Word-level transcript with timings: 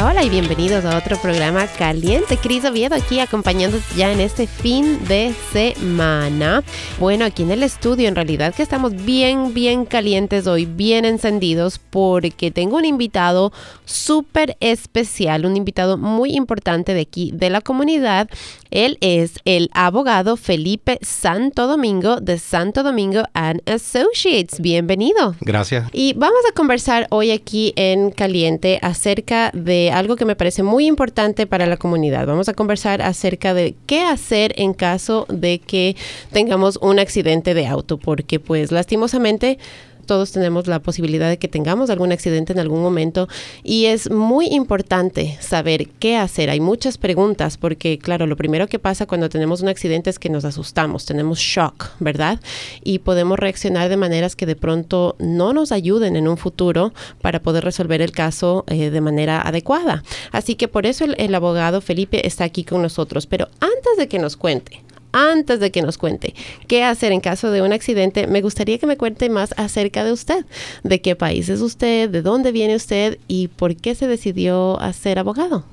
Ciao. 0.00 0.09
Hola, 0.20 0.26
y 0.26 0.30
bienvenidos 0.32 0.84
a 0.84 0.98
otro 0.98 1.16
programa 1.16 1.66
caliente. 1.66 2.36
Cris 2.36 2.66
Oviedo 2.66 2.94
aquí 2.94 3.20
acompañándote 3.20 3.82
ya 3.96 4.12
en 4.12 4.20
este 4.20 4.46
fin 4.46 5.02
de 5.08 5.32
semana. 5.50 6.62
Bueno, 6.98 7.24
aquí 7.24 7.42
en 7.42 7.52
el 7.52 7.62
estudio 7.62 8.06
en 8.06 8.14
realidad 8.14 8.54
que 8.54 8.62
estamos 8.62 8.92
bien, 9.06 9.54
bien 9.54 9.86
calientes 9.86 10.46
hoy, 10.46 10.66
bien 10.66 11.06
encendidos 11.06 11.78
porque 11.78 12.50
tengo 12.50 12.76
un 12.76 12.84
invitado 12.84 13.50
súper 13.86 14.58
especial, 14.60 15.46
un 15.46 15.56
invitado 15.56 15.96
muy 15.96 16.34
importante 16.36 16.92
de 16.92 17.00
aquí, 17.00 17.30
de 17.32 17.48
la 17.48 17.62
comunidad. 17.62 18.28
Él 18.70 18.98
es 19.00 19.40
el 19.46 19.70
abogado 19.72 20.36
Felipe 20.36 20.98
Santo 21.00 21.66
Domingo 21.66 22.20
de 22.20 22.38
Santo 22.38 22.82
Domingo 22.82 23.22
and 23.32 23.62
Associates. 23.68 24.60
Bienvenido. 24.60 25.34
Gracias. 25.40 25.88
Y 25.92 26.12
vamos 26.12 26.40
a 26.48 26.52
conversar 26.52 27.06
hoy 27.10 27.30
aquí 27.30 27.72
en 27.76 28.10
Caliente 28.10 28.78
acerca 28.82 29.50
de 29.54 29.90
algo 29.90 30.09
que 30.16 30.24
me 30.24 30.36
parece 30.36 30.62
muy 30.62 30.86
importante 30.86 31.46
para 31.46 31.66
la 31.66 31.76
comunidad. 31.76 32.26
Vamos 32.26 32.48
a 32.48 32.54
conversar 32.54 33.02
acerca 33.02 33.54
de 33.54 33.74
qué 33.86 34.02
hacer 34.02 34.52
en 34.56 34.74
caso 34.74 35.26
de 35.28 35.58
que 35.58 35.96
tengamos 36.32 36.78
un 36.82 36.98
accidente 36.98 37.54
de 37.54 37.66
auto, 37.66 37.98
porque 37.98 38.40
pues 38.40 38.72
lastimosamente 38.72 39.58
todos 40.10 40.32
tenemos 40.32 40.66
la 40.66 40.82
posibilidad 40.82 41.28
de 41.28 41.38
que 41.38 41.46
tengamos 41.46 41.88
algún 41.88 42.10
accidente 42.10 42.52
en 42.52 42.58
algún 42.58 42.82
momento 42.82 43.28
y 43.62 43.84
es 43.84 44.10
muy 44.10 44.48
importante 44.48 45.38
saber 45.38 45.86
qué 46.00 46.16
hacer. 46.16 46.50
Hay 46.50 46.58
muchas 46.58 46.98
preguntas 46.98 47.56
porque, 47.56 47.96
claro, 47.96 48.26
lo 48.26 48.34
primero 48.36 48.66
que 48.66 48.80
pasa 48.80 49.06
cuando 49.06 49.28
tenemos 49.28 49.60
un 49.60 49.68
accidente 49.68 50.10
es 50.10 50.18
que 50.18 50.28
nos 50.28 50.44
asustamos, 50.44 51.06
tenemos 51.06 51.38
shock, 51.38 51.90
¿verdad? 52.00 52.40
Y 52.82 52.98
podemos 52.98 53.38
reaccionar 53.38 53.88
de 53.88 53.96
maneras 53.96 54.34
que 54.34 54.46
de 54.46 54.56
pronto 54.56 55.14
no 55.20 55.52
nos 55.52 55.70
ayuden 55.70 56.16
en 56.16 56.26
un 56.26 56.36
futuro 56.36 56.92
para 57.22 57.40
poder 57.40 57.62
resolver 57.62 58.02
el 58.02 58.10
caso 58.10 58.64
eh, 58.66 58.90
de 58.90 59.00
manera 59.00 59.40
adecuada. 59.40 60.02
Así 60.32 60.56
que 60.56 60.66
por 60.66 60.86
eso 60.86 61.04
el, 61.04 61.14
el 61.18 61.32
abogado 61.36 61.80
Felipe 61.80 62.26
está 62.26 62.42
aquí 62.42 62.64
con 62.64 62.82
nosotros. 62.82 63.28
Pero 63.28 63.46
antes 63.60 63.96
de 63.96 64.08
que 64.08 64.18
nos 64.18 64.36
cuente 64.36 64.82
antes 65.12 65.60
de 65.60 65.70
que 65.70 65.82
nos 65.82 65.98
cuente 65.98 66.34
qué 66.66 66.84
hacer 66.84 67.12
en 67.12 67.20
caso 67.20 67.50
de 67.50 67.62
un 67.62 67.72
accidente, 67.72 68.26
me 68.26 68.42
gustaría 68.42 68.78
que 68.78 68.86
me 68.86 68.96
cuente 68.96 69.28
más 69.28 69.54
acerca 69.56 70.04
de 70.04 70.12
usted, 70.12 70.44
de 70.82 71.00
qué 71.00 71.16
país 71.16 71.48
es 71.48 71.60
usted, 71.60 72.08
de 72.08 72.22
dónde 72.22 72.52
viene 72.52 72.76
usted 72.76 73.18
y 73.28 73.48
por 73.48 73.76
qué 73.76 73.94
se 73.94 74.06
decidió 74.06 74.80
a 74.80 74.92
ser 74.92 75.18
abogado. 75.18 75.64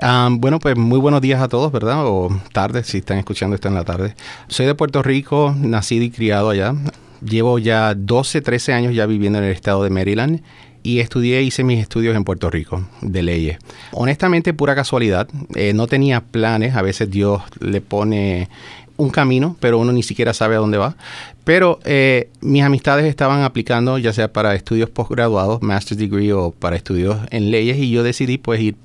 Um, 0.00 0.40
bueno, 0.40 0.58
pues 0.58 0.76
muy 0.76 0.98
buenos 0.98 1.20
días 1.20 1.40
a 1.42 1.48
todos, 1.48 1.70
¿verdad? 1.70 2.06
O 2.06 2.28
tarde, 2.52 2.82
si 2.82 2.98
están 2.98 3.18
escuchando 3.18 3.54
esto 3.54 3.68
en 3.68 3.74
la 3.74 3.84
tarde. 3.84 4.14
Soy 4.48 4.66
de 4.66 4.74
Puerto 4.74 5.02
Rico, 5.02 5.54
nacido 5.58 6.04
y 6.04 6.10
criado 6.10 6.50
allá. 6.50 6.74
Llevo 7.20 7.58
ya 7.58 7.94
12, 7.94 8.40
13 8.40 8.72
años 8.72 8.94
ya 8.94 9.06
viviendo 9.06 9.38
en 9.38 9.44
el 9.44 9.52
estado 9.52 9.84
de 9.84 9.90
Maryland 9.90 10.42
y 10.82 11.00
estudié, 11.00 11.42
hice 11.42 11.64
mis 11.64 11.80
estudios 11.80 12.16
en 12.16 12.24
Puerto 12.24 12.50
Rico 12.50 12.86
de 13.00 13.22
leyes. 13.22 13.58
Honestamente, 13.92 14.52
pura 14.54 14.74
casualidad, 14.74 15.28
eh, 15.54 15.72
no 15.74 15.86
tenía 15.86 16.20
planes, 16.20 16.74
a 16.74 16.82
veces 16.82 17.10
Dios 17.10 17.42
le 17.60 17.80
pone 17.80 18.48
un 18.96 19.10
camino, 19.10 19.56
pero 19.60 19.78
uno 19.78 19.92
ni 19.92 20.02
siquiera 20.02 20.34
sabe 20.34 20.56
a 20.56 20.58
dónde 20.58 20.78
va. 20.78 20.96
Pero 21.44 21.80
eh, 21.84 22.28
mis 22.40 22.62
amistades 22.62 23.06
estaban 23.06 23.42
aplicando 23.42 23.98
ya 23.98 24.12
sea 24.12 24.32
para 24.32 24.54
estudios 24.54 24.90
postgraduados, 24.90 25.62
master's 25.62 25.98
degree 25.98 26.32
o 26.32 26.52
para 26.52 26.76
estudios 26.76 27.18
en 27.30 27.50
leyes 27.50 27.78
y 27.78 27.90
yo 27.90 28.02
decidí 28.02 28.38
pues 28.38 28.60
ir 28.60 28.76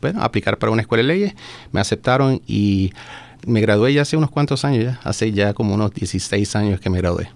bueno, 0.00 0.22
aplicar 0.22 0.58
para 0.58 0.70
una 0.70 0.82
escuela 0.82 1.02
de 1.02 1.08
leyes. 1.08 1.34
Me 1.72 1.80
aceptaron 1.80 2.40
y 2.46 2.92
me 3.46 3.60
gradué 3.60 3.92
ya 3.94 4.02
hace 4.02 4.16
unos 4.16 4.30
cuantos 4.30 4.64
años, 4.64 4.84
ya 4.84 5.00
hace 5.02 5.32
ya 5.32 5.54
como 5.54 5.74
unos 5.74 5.92
16 5.92 6.56
años 6.56 6.80
que 6.80 6.90
me 6.90 6.98
gradué. 6.98 7.28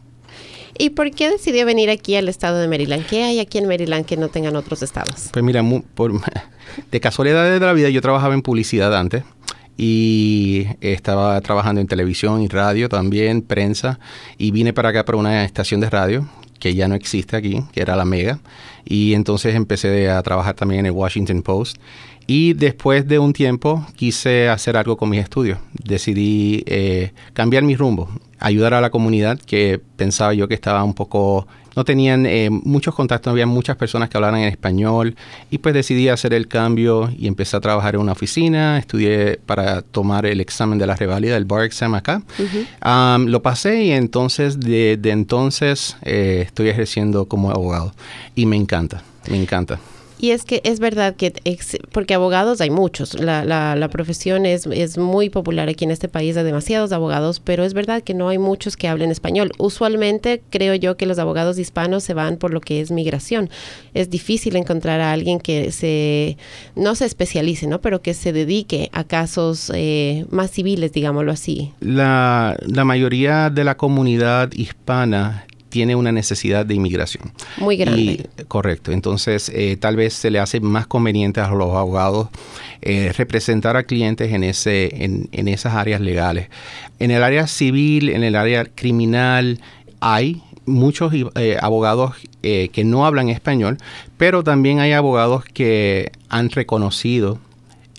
¿Y 0.79 0.91
por 0.91 1.11
qué 1.11 1.29
decidió 1.29 1.67
venir 1.67 1.91
aquí 1.91 2.15
al 2.15 2.29
estado 2.29 2.59
de 2.59 2.69
Maryland? 2.69 3.05
¿Qué 3.05 3.25
hay 3.25 3.41
aquí 3.41 3.59
en 3.59 3.67
Maryland 3.67 4.07
que 4.07 4.17
no 4.17 4.29
tengan 4.29 4.55
otros 4.55 4.83
estados? 4.83 5.29
Pues 5.33 5.45
mira, 5.45 5.63
por, 5.95 6.13
de 6.93 7.01
casualidad 7.01 7.51
de 7.51 7.59
la 7.59 7.73
vida 7.73 7.89
yo 7.89 8.01
trabajaba 8.01 8.35
en 8.35 8.43
publicidad 8.43 8.97
antes 8.97 9.25
y 9.77 10.67
estaba 10.81 11.41
trabajando 11.41 11.81
en 11.81 11.89
televisión 11.89 12.43
y 12.43 12.49
radio 12.49 12.89
también, 12.89 13.43
prensa, 13.43 13.99
y 14.39 14.53
vine 14.53 14.73
para 14.73 14.91
acá 14.91 15.05
para 15.05 15.19
una 15.19 15.45
estación 15.45 15.81
de 15.81 15.91
radio 15.91 16.29
que 16.61 16.75
ya 16.75 16.89
no 16.89 16.95
existe 16.95 17.37
aquí, 17.37 17.63
que 17.73 17.81
era 17.81 17.95
la 17.95 18.05
Mega, 18.05 18.41
y 18.85 19.15
entonces 19.15 19.55
empecé 19.55 20.11
a 20.11 20.23
trabajar 20.23 20.55
también 20.55 20.81
en 20.81 20.87
el 20.87 20.93
Washington 20.93 21.43
Post. 21.43 21.77
Y 22.27 22.53
después 22.53 23.07
de 23.07 23.19
un 23.19 23.33
tiempo 23.33 23.87
quise 23.97 24.49
hacer 24.49 24.77
algo 24.77 24.97
con 24.97 25.09
mis 25.09 25.21
estudios. 25.21 25.59
Decidí 25.73 26.63
eh, 26.67 27.13
cambiar 27.33 27.63
mi 27.63 27.75
rumbo 27.75 28.11
ayudar 28.39 28.75
a 28.75 28.81
la 28.81 28.91
comunidad 28.91 29.39
que 29.39 29.81
pensaba 29.97 30.35
yo 30.35 30.49
que 30.49 30.55
estaba 30.55 30.85
un 30.85 30.95
poco 30.95 31.47
no 31.79 31.85
tenían 31.85 32.27
eh, 32.27 32.51
muchos 32.51 32.93
contactos, 32.93 33.31
no 33.31 33.33
había 33.35 33.47
muchas 33.47 33.77
personas 33.77 34.09
que 34.09 34.17
hablaran 34.17 34.41
en 34.41 34.49
español 34.49 35.15
y 35.49 35.59
pues 35.59 35.73
decidí 35.75 36.09
hacer 36.09 36.35
el 36.35 36.49
cambio 36.49 37.09
y 37.17 37.29
empecé 37.29 37.57
a 37.57 37.61
trabajar 37.61 37.95
en 37.95 38.01
una 38.01 38.13
oficina, 38.13 38.79
estudié 38.79 39.39
para 39.47 39.83
tomar 39.83 40.27
el 40.27 40.41
examen 40.41 40.81
de 40.81 40.89
la 40.89 40.97
revalida, 40.97 41.37
el 41.37 41.45
bar 41.45 41.63
exam 41.63 41.95
acá. 41.95 42.23
lo 42.85 43.43
pasé 43.43 43.85
y 43.85 43.93
entonces 43.93 44.59
de, 44.59 44.99
entonces 45.05 45.97
eh, 46.03 46.43
estoy 46.45 46.69
ejerciendo 46.69 47.27
como 47.27 47.53
abogado 47.53 47.93
y 48.35 48.47
me 48.47 48.57
encanta, 48.57 49.05
me 49.31 49.41
encanta. 49.41 49.79
Y 50.19 50.33
es 50.33 50.45
que 50.45 50.61
es 50.65 50.81
verdad 50.81 51.15
que, 51.15 51.33
porque 51.93 52.15
abogados 52.15 52.61
hay 52.61 52.71
muchos, 52.71 53.19
la, 53.21 53.45
la, 53.45 53.77
la, 53.77 53.89
profesión 53.89 54.47
es, 54.47 54.67
es 54.67 54.99
muy 54.99 55.31
popular 55.31 55.69
aquí 55.69 55.85
en 55.85 55.93
este 55.93 56.09
país, 56.09 56.37
hay 56.37 56.45
demasiados 56.45 56.91
abogados, 56.91 57.41
pero 57.41 57.65
es 57.65 57.73
verdad 57.73 58.03
que 58.03 58.15
no 58.15 58.29
hay 58.29 58.39
muchos 58.39 58.77
que 58.77 58.89
hablen 58.89 59.11
español. 59.11 59.53
Usualmente 59.59 60.43
creo 60.51 60.75
yo 60.75 60.97
que 60.97 61.07
los 61.07 61.21
abogados 61.21 61.59
hispanos 61.59 62.03
se 62.03 62.15
van 62.15 62.37
por 62.37 62.53
lo 62.53 62.61
que 62.61 62.81
es 62.81 62.91
migración. 62.91 63.49
Es 63.95 64.11
difícil 64.11 64.57
encontrar 64.57 65.01
a 65.01 65.13
alguien 65.13 65.39
que 65.39 65.71
se, 65.71 66.37
no 66.75 66.97
se 66.97 67.05
especialice, 67.05 67.69
¿no? 67.69 67.81
Pero 67.81 68.03
que 68.03 68.15
se 68.15 68.33
dedique 68.33 68.91
a 68.93 69.05
casos 69.05 69.71
eh, 69.75 70.25
más 70.31 70.51
civiles, 70.51 70.93
digámoslo 70.93 71.31
así. 71.31 71.73
La, 71.81 72.57
la 72.67 72.85
mayoría 72.85 73.51
de 73.51 73.63
la 73.63 73.77
comunidad 73.77 74.51
hispana 74.53 75.47
tiene 75.69 75.95
una 75.95 76.13
necesidad 76.13 76.65
de 76.67 76.75
inmigración. 76.75 77.33
Muy 77.59 77.77
grande. 77.77 78.29
correcto. 78.49 78.93
Entonces, 78.93 79.51
eh, 79.55 79.77
tal 79.77 79.97
vez 79.97 80.15
se 80.15 80.31
le 80.31 80.39
hace 80.39 80.61
más 80.61 80.87
conveniente 80.87 81.41
a 81.41 81.49
los 81.51 81.75
abogados 81.75 82.29
eh, 82.81 83.13
representar 83.17 83.77
a 83.77 83.85
clientes 83.85 84.33
en, 84.33 84.45
ese, 84.45 85.05
en, 85.05 85.49
esas 85.49 85.75
áreas 85.75 86.01
legales. 86.01 86.49
En 86.99 87.11
el 87.11 87.23
área 87.23 87.47
civil, 87.47 88.09
en 88.09 88.25
el 88.25 88.37
área 88.37 88.65
criminal, 88.65 89.61
hay 90.01 90.43
muchos 90.67 91.13
eh, 91.35 91.57
abogados 91.61 92.15
que 92.43 92.83
no 92.85 93.05
hablan 93.05 93.29
español, 93.29 93.77
pero 94.17 94.43
también 94.43 94.81
hay 94.81 94.93
abogados 94.93 95.45
que 95.45 96.13
han 96.31 96.49
reconocido 96.49 97.39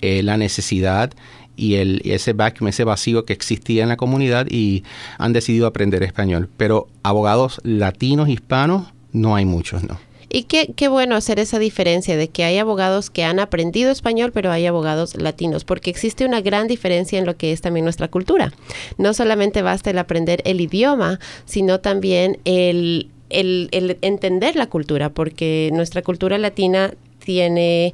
la 0.00 0.36
necesidad 0.36 1.12
y 1.56 1.74
el, 1.74 2.00
ese 2.04 2.32
vacuum, 2.32 2.68
ese 2.68 2.84
vacío 2.84 3.24
que 3.24 3.32
existía 3.32 3.82
en 3.82 3.88
la 3.88 3.96
comunidad 3.96 4.46
y 4.50 4.84
han 5.18 5.32
decidido 5.32 5.66
aprender 5.66 6.02
español. 6.02 6.48
Pero 6.56 6.88
abogados 7.02 7.60
latinos, 7.64 8.28
hispanos, 8.28 8.88
no 9.12 9.36
hay 9.36 9.44
muchos, 9.44 9.82
¿no? 9.82 9.98
Y 10.32 10.44
qué, 10.44 10.72
qué, 10.76 10.86
bueno 10.86 11.16
hacer 11.16 11.40
esa 11.40 11.58
diferencia 11.58 12.16
de 12.16 12.28
que 12.28 12.44
hay 12.44 12.58
abogados 12.58 13.10
que 13.10 13.24
han 13.24 13.40
aprendido 13.40 13.90
español, 13.90 14.30
pero 14.32 14.52
hay 14.52 14.64
abogados 14.64 15.16
latinos, 15.16 15.64
porque 15.64 15.90
existe 15.90 16.24
una 16.24 16.40
gran 16.40 16.68
diferencia 16.68 17.18
en 17.18 17.26
lo 17.26 17.36
que 17.36 17.52
es 17.52 17.60
también 17.60 17.82
nuestra 17.84 18.06
cultura. 18.06 18.52
No 18.96 19.12
solamente 19.12 19.60
basta 19.60 19.90
el 19.90 19.98
aprender 19.98 20.40
el 20.44 20.60
idioma, 20.60 21.18
sino 21.46 21.80
también 21.80 22.38
el, 22.44 23.10
el, 23.28 23.68
el 23.72 23.98
entender 24.02 24.54
la 24.54 24.68
cultura, 24.68 25.10
porque 25.10 25.70
nuestra 25.72 26.02
cultura 26.02 26.38
latina 26.38 26.94
tiene 27.18 27.92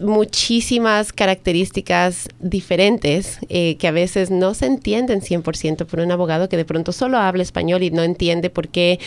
muchísimas 0.00 1.12
características 1.12 2.28
diferentes 2.40 3.38
eh, 3.48 3.76
que 3.76 3.88
a 3.88 3.92
veces 3.92 4.30
no 4.30 4.54
se 4.54 4.66
entienden 4.66 5.20
100% 5.20 5.86
por 5.86 6.00
un 6.00 6.10
abogado 6.12 6.48
que 6.48 6.56
de 6.56 6.64
pronto 6.64 6.92
solo 6.92 7.18
habla 7.18 7.42
español 7.42 7.82
y 7.82 7.90
no 7.90 8.02
entiende 8.02 8.50
por 8.50 8.68
qué 8.68 8.98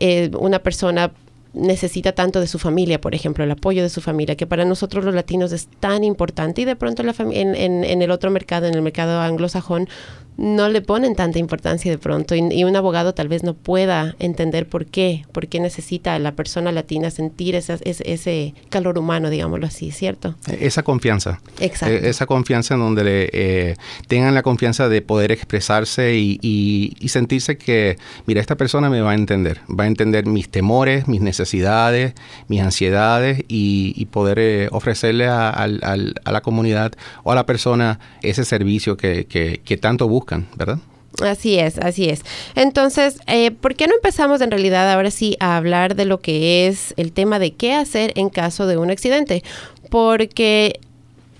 eh, 0.00 0.30
una 0.38 0.60
persona 0.60 1.12
necesita 1.54 2.12
tanto 2.12 2.40
de 2.40 2.46
su 2.46 2.58
familia, 2.58 3.00
por 3.00 3.14
ejemplo, 3.14 3.42
el 3.42 3.50
apoyo 3.50 3.82
de 3.82 3.88
su 3.88 4.00
familia, 4.00 4.36
que 4.36 4.46
para 4.46 4.64
nosotros 4.64 5.04
los 5.04 5.14
latinos 5.14 5.52
es 5.52 5.68
tan 5.80 6.04
importante 6.04 6.60
y 6.62 6.64
de 6.64 6.76
pronto 6.76 7.02
la 7.02 7.14
en, 7.18 7.54
en, 7.54 7.84
en, 7.84 8.02
el 8.02 8.10
otro 8.10 8.30
mercado, 8.30 8.66
en 8.66 8.74
el 8.74 8.82
mercado 8.82 9.20
anglosajón, 9.20 9.88
no 10.38 10.68
le 10.68 10.80
ponen 10.82 11.16
tanta 11.16 11.40
importancia 11.40 11.90
de 11.90 11.98
pronto 11.98 12.36
y, 12.36 12.62
un 12.62 12.76
abogado 12.76 13.12
tal 13.12 13.26
vez 13.26 13.42
no 13.42 13.54
pueda 13.54 14.14
entender 14.20 14.68
por 14.68 14.86
qué, 14.86 15.24
por 15.32 15.48
qué 15.48 15.58
necesita 15.58 16.14
a 16.14 16.18
la 16.20 16.32
persona 16.32 16.70
latina 16.70 17.10
sentir 17.10 17.56
ese, 17.56 17.76
ese 17.82 18.54
calor 18.68 18.98
humano, 18.98 19.30
digámoslo 19.30 19.66
así, 19.66 19.90
¿cierto? 19.90 20.36
Esa 20.46 20.84
confianza. 20.84 21.40
Exacto. 21.58 21.94
E, 21.94 22.08
esa 22.08 22.26
confianza 22.26 22.74
en 22.74 22.80
donde 22.80 23.04
le, 23.04 23.30
eh, 23.32 23.76
tengan 24.06 24.32
la 24.32 24.42
confianza 24.42 24.88
de 24.88 25.02
poder 25.02 25.32
expresarse 25.32 26.14
y, 26.14 26.38
y, 26.40 27.08
sentirse 27.08 27.58
que, 27.58 27.96
mira, 28.26 28.40
esta 28.40 28.56
persona 28.56 28.90
me 28.90 29.00
va 29.00 29.12
a 29.12 29.14
entender, 29.14 29.60
va 29.68 29.84
a 29.84 29.86
entender 29.88 30.26
mis 30.26 30.48
temores, 30.48 31.08
mis 31.08 31.20
necesidades, 31.20 32.14
mis 32.46 32.60
ansiedades 32.60 33.42
y, 33.48 34.06
poder 34.12 34.38
eh, 34.38 34.68
ofrecerle 34.70 35.26
a, 35.26 35.50
a, 35.50 35.66
la 35.66 36.40
comunidad 36.40 36.92
o 37.24 37.32
a 37.32 37.34
la 37.34 37.44
persona 37.44 37.98
ese 38.22 38.44
servicio 38.44 38.96
que, 38.96 39.26
que, 39.26 39.60
que 39.64 39.76
tanto 39.76 40.08
busca 40.08 40.27
¿verdad? 40.56 40.78
Así 41.22 41.58
es, 41.58 41.78
así 41.78 42.08
es. 42.08 42.22
Entonces, 42.54 43.18
eh, 43.26 43.50
¿por 43.50 43.74
qué 43.74 43.88
no 43.88 43.94
empezamos 43.94 44.40
en 44.40 44.50
realidad 44.50 44.92
ahora 44.92 45.10
sí 45.10 45.36
a 45.40 45.56
hablar 45.56 45.96
de 45.96 46.04
lo 46.04 46.20
que 46.20 46.68
es 46.68 46.94
el 46.96 47.12
tema 47.12 47.38
de 47.38 47.52
qué 47.52 47.74
hacer 47.74 48.12
en 48.14 48.28
caso 48.28 48.66
de 48.66 48.76
un 48.76 48.90
accidente? 48.90 49.42
porque 49.88 50.80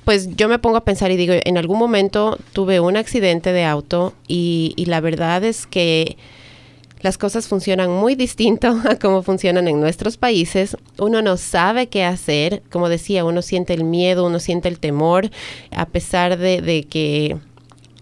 pues 0.05 0.37
yo 0.37 0.49
me 0.49 0.58
pongo 0.58 0.79
a 0.79 0.85
pensar 0.85 1.11
y 1.11 1.17
digo, 1.17 1.35
en 1.44 1.58
algún 1.58 1.79
momento 1.79 2.38
tuve 2.55 2.81
un 2.81 2.96
accidente 2.96 3.52
de 3.52 3.64
auto 3.64 4.14
y, 4.26 4.73
la 4.87 5.00
verdad 5.00 5.44
es 5.44 5.67
que 5.67 6.17
las 7.00 7.19
cosas 7.19 7.46
funcionan 7.46 7.91
muy 7.91 8.14
distinto 8.14 8.69
a 8.88 8.99
cómo 8.99 9.23
funcionan 9.23 9.69
en 9.69 9.81
nuestros 9.81 10.17
países. 10.17 10.79
Uno 10.99 11.20
no 11.20 11.37
sabe 11.37 11.88
qué 11.88 12.05
hacer. 12.05 12.62
Como 12.70 12.88
decía, 12.88 13.25
uno 13.26 13.43
siente 13.43 13.75
el 13.75 13.84
miedo, 13.84 14.25
uno 14.26 14.38
siente 14.38 14.69
el 14.69 14.79
temor, 14.79 15.31
a 15.70 15.84
pesar 15.84 16.38
de 16.38 16.87
que 16.88 17.37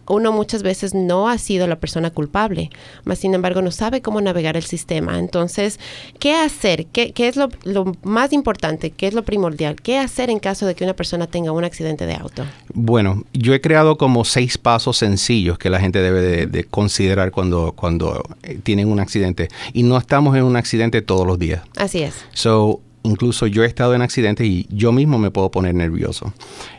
uno 0.09 0.33
muchas 0.33 0.63
veces 0.63 0.95
no 0.95 1.29
ha 1.29 1.39
sido 1.39 1.67
la 1.67 1.77
persona 1.77 2.11
culpable, 2.11 2.71
mas 3.05 3.19
sin 3.19 3.35
embargo 3.35 3.63
no 3.63 3.71
sabe 3.71 4.03
cómo 4.03 4.21
navegar 4.21 4.57
el 4.57 4.65
sistema. 4.65 5.19
Entonces, 5.19 5.79
¿qué 6.19 6.35
hacer? 6.35 6.87
¿Qué, 6.87 7.13
qué 7.13 7.29
es 7.29 7.37
lo, 7.37 7.49
lo, 7.65 7.93
más 8.03 8.33
importante? 8.33 8.91
¿Qué 8.91 9.07
es 9.07 9.15
lo 9.15 9.25
primordial? 9.25 9.77
¿Qué 9.77 9.99
hacer 9.99 10.31
en 10.31 10.39
caso 10.39 10.67
de 10.67 10.75
que 10.75 10.85
una 10.85 10.95
persona 10.95 11.27
tenga 11.27 11.53
un 11.53 11.65
accidente 11.65 12.07
de 12.07 12.15
auto? 12.15 12.45
Bueno, 12.73 13.25
yo 13.33 13.55
he 13.55 13.61
creado 13.61 13.97
como 13.97 14.25
seis 14.25 14.59
pasos 14.59 14.97
sencillos 14.97 15.59
que 15.59 15.71
la 15.71 15.81
gente 15.81 16.01
debe 16.01 16.21
de, 16.21 16.47
de 16.47 16.65
considerar 16.65 17.31
cuando, 17.31 17.73
cuando 17.73 18.23
eh, 18.43 18.59
tienen 18.63 18.89
un 18.89 19.01
accidente. 19.01 19.49
Y 19.73 19.83
no 19.83 19.99
estamos 19.99 20.37
en 20.37 20.45
un 20.45 20.57
accidente 20.57 21.03
todos 21.03 21.27
los 21.27 21.39
días. 21.39 21.63
Así 21.77 22.03
es. 22.03 22.15
So, 22.33 22.81
incluso 23.07 23.47
yo 23.47 23.63
he 23.63 23.67
estado 23.67 23.95
en 23.95 24.03
accidentes 24.03 24.47
y 24.47 24.67
yo 24.71 24.93
mismo 24.93 25.19
me 25.19 25.31
puedo 25.31 25.51
poner 25.51 25.75
nervioso. 25.75 26.33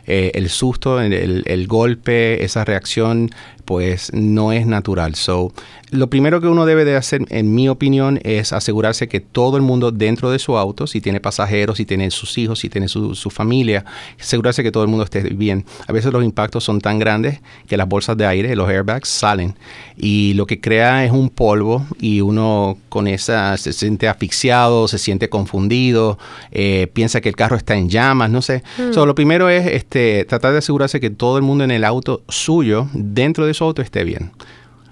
Eh, 0.05 0.31
el 0.35 0.49
susto, 0.49 1.01
el, 1.01 1.43
el, 1.45 1.67
golpe, 1.67 2.43
esa 2.43 2.63
reacción, 2.63 3.31
pues 3.67 4.13
no 4.13 4.53
es 4.53 4.65
natural. 4.65 5.15
So, 5.15 5.51
lo 5.91 6.09
primero 6.09 6.39
que 6.39 6.47
uno 6.47 6.65
debe 6.65 6.85
de 6.85 6.95
hacer, 6.95 7.25
en 7.27 7.53
mi 7.53 7.67
opinión, 7.67 8.17
es 8.23 8.53
asegurarse 8.53 9.09
que 9.09 9.19
todo 9.19 9.57
el 9.57 9.61
mundo 9.61 9.91
dentro 9.91 10.31
de 10.31 10.39
su 10.39 10.57
auto, 10.57 10.87
si 10.87 11.01
tiene 11.01 11.19
pasajeros, 11.19 11.75
si 11.75 11.85
tiene 11.85 12.09
sus 12.09 12.37
hijos, 12.37 12.59
si 12.59 12.69
tiene 12.69 12.87
su, 12.87 13.13
su 13.13 13.29
familia, 13.29 13.83
asegurarse 14.17 14.63
que 14.63 14.71
todo 14.71 14.83
el 14.83 14.89
mundo 14.89 15.03
esté 15.03 15.21
bien. 15.21 15.65
A 15.85 15.91
veces 15.91 16.13
los 16.13 16.23
impactos 16.23 16.63
son 16.63 16.79
tan 16.79 16.97
grandes 16.97 17.41
que 17.67 17.75
las 17.75 17.89
bolsas 17.89 18.15
de 18.15 18.25
aire, 18.25 18.55
los 18.55 18.69
airbags, 18.69 19.09
salen 19.09 19.55
y 19.97 20.33
lo 20.35 20.45
que 20.45 20.61
crea 20.61 21.03
es 21.03 21.11
un 21.11 21.29
polvo 21.29 21.85
y 21.99 22.21
uno 22.21 22.77
con 22.87 23.07
esa 23.07 23.57
se 23.57 23.73
siente 23.73 24.07
asfixiado, 24.07 24.87
se 24.87 24.99
siente 24.99 25.27
confundido, 25.27 26.19
eh, 26.51 26.87
piensa 26.93 27.19
que 27.19 27.29
el 27.29 27.35
carro 27.35 27.57
está 27.57 27.75
en 27.75 27.89
llamas, 27.89 28.29
no 28.29 28.41
sé. 28.41 28.63
Mm. 28.77 28.93
So, 28.93 29.05
lo 29.05 29.15
primero 29.15 29.49
es 29.49 29.65
este, 29.67 30.23
tratar 30.25 30.51
de 30.51 30.59
asegurarse 30.59 30.99
que 30.99 31.09
todo 31.09 31.37
el 31.37 31.43
mundo 31.43 31.63
en 31.63 31.71
el 31.71 31.83
auto 31.83 32.21
suyo, 32.29 32.87
dentro 32.93 33.45
de 33.45 33.53
su 33.57 33.63
auto, 33.63 33.81
esté 33.81 34.03
bien. 34.03 34.31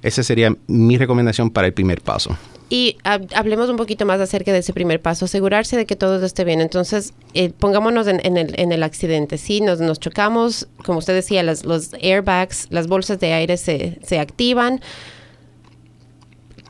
Esa 0.02 0.22
sería 0.22 0.56
mi 0.68 0.98
recomendación 0.98 1.50
para 1.50 1.68
el 1.68 1.74
primer 1.74 2.02
paso. 2.02 2.38
Y 2.70 2.98
hablemos 3.04 3.70
un 3.70 3.78
poquito 3.78 4.06
más 4.06 4.20
acerca 4.20 4.52
de 4.52 4.60
ese 4.60 4.74
primer 4.74 5.00
paso, 5.00 5.26
asegurarse 5.26 5.78
de 5.78 5.86
que 5.86 5.96
todo 5.96 6.24
esté 6.26 6.44
bien. 6.44 6.62
Entonces, 6.62 7.14
eh, 7.36 7.52
pongámonos 7.58 8.08
en, 8.08 8.26
en, 8.26 8.38
el, 8.38 8.60
en, 8.60 8.72
el, 8.72 8.82
accidente. 8.82 9.38
Sí, 9.38 9.62
nos, 9.62 9.80
nos 9.80 10.00
chocamos, 10.00 10.68
como 10.84 11.00
usted 11.00 11.14
decía, 11.14 11.44
las, 11.44 11.64
los 11.64 11.94
airbags, 11.94 12.68
las 12.72 12.88
bolsas 12.88 13.20
de 13.20 13.34
aire 13.34 13.58
se, 13.58 14.00
se 14.04 14.20
activan. 14.20 14.82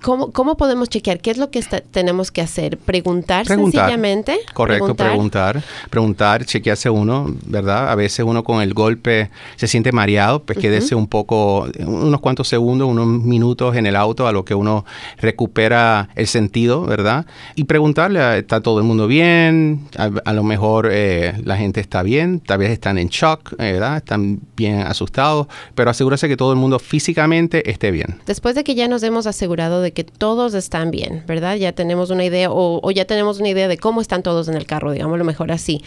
¿Cómo, 0.05 0.31
¿Cómo, 0.31 0.55
podemos 0.55 0.87
chequear? 0.87 1.19
¿Qué 1.19 1.31
es 1.31 1.39
lo 1.39 1.49
que 1.49 1.57
está, 1.57 1.81
tenemos 1.81 2.29
que 2.29 2.39
hacer? 2.41 2.77
¿Preguntar, 2.77 3.47
preguntar 3.47 3.81
sencillamente? 3.81 4.37
Correcto, 4.53 4.93
preguntar. 4.93 5.07
preguntar. 5.07 5.63
Preguntar, 5.89 6.45
chequearse 6.45 6.91
uno, 6.91 7.35
¿verdad? 7.47 7.89
A 7.89 7.95
veces 7.95 8.23
uno 8.23 8.43
con 8.43 8.61
el 8.61 8.75
golpe 8.75 9.31
se 9.55 9.65
siente 9.65 9.91
mareado, 9.91 10.43
pues 10.43 10.57
uh 10.57 10.59
-huh. 10.59 10.61
quédese 10.61 10.93
un 10.93 11.07
poco, 11.07 11.67
unos 11.79 12.21
cuantos 12.21 12.47
segundos, 12.47 12.87
unos 12.87 13.07
minutos 13.07 13.75
en 13.75 13.87
el 13.87 13.95
auto 13.95 14.27
a 14.27 14.31
lo 14.31 14.45
que 14.45 14.53
uno 14.53 14.85
recupera 15.17 16.09
el 16.13 16.27
sentido, 16.27 16.83
¿verdad? 16.83 17.25
Y 17.55 17.63
preguntarle, 17.63 18.37
¿está 18.37 18.61
todo 18.61 18.77
el 18.77 18.83
mundo 18.83 19.07
bien? 19.07 19.87
A, 19.97 20.11
a 20.23 20.33
lo 20.33 20.43
mejor 20.43 20.87
eh, 20.91 21.33
la 21.43 21.57
gente 21.57 21.81
está 21.81 22.03
bien, 22.03 22.41
tal 22.41 22.59
vez 22.59 22.69
están 22.69 22.99
en 22.99 23.07
shock, 23.07 23.57
¿verdad? 23.57 23.97
Están 23.97 24.39
bien 24.55 24.81
asustados, 24.81 25.47
pero 25.73 25.89
asegúrese 25.89 26.27
que 26.27 26.37
todo 26.37 26.51
el 26.51 26.59
mundo 26.59 26.77
físicamente 26.77 27.71
esté 27.71 27.89
bien. 27.89 28.19
Después 28.27 28.53
de 28.53 28.63
que 28.63 28.75
ya 28.75 28.87
nos 28.87 29.01
hemos 29.01 29.25
asegurado 29.25 29.81
de 29.81 29.94
que 29.95 30.03
todos 30.03 30.53
están 30.53 30.91
bien, 30.91 31.23
¿verdad? 31.25 31.55
Ya 31.55 31.71
tenemos 31.71 32.11
una 32.11 32.23
idea 32.23 32.49
o, 32.51 32.91
ya 32.91 33.05
tenemos 33.05 33.39
una 33.39 33.49
idea 33.49 33.67
de 33.67 33.79
cómo 33.79 34.01
están 34.01 34.21
todos 34.21 34.47
en 34.47 34.55
el 34.55 34.67
carro, 34.67 34.91
digámoslo 34.91 35.25
mejor 35.25 35.51
así. 35.51 35.83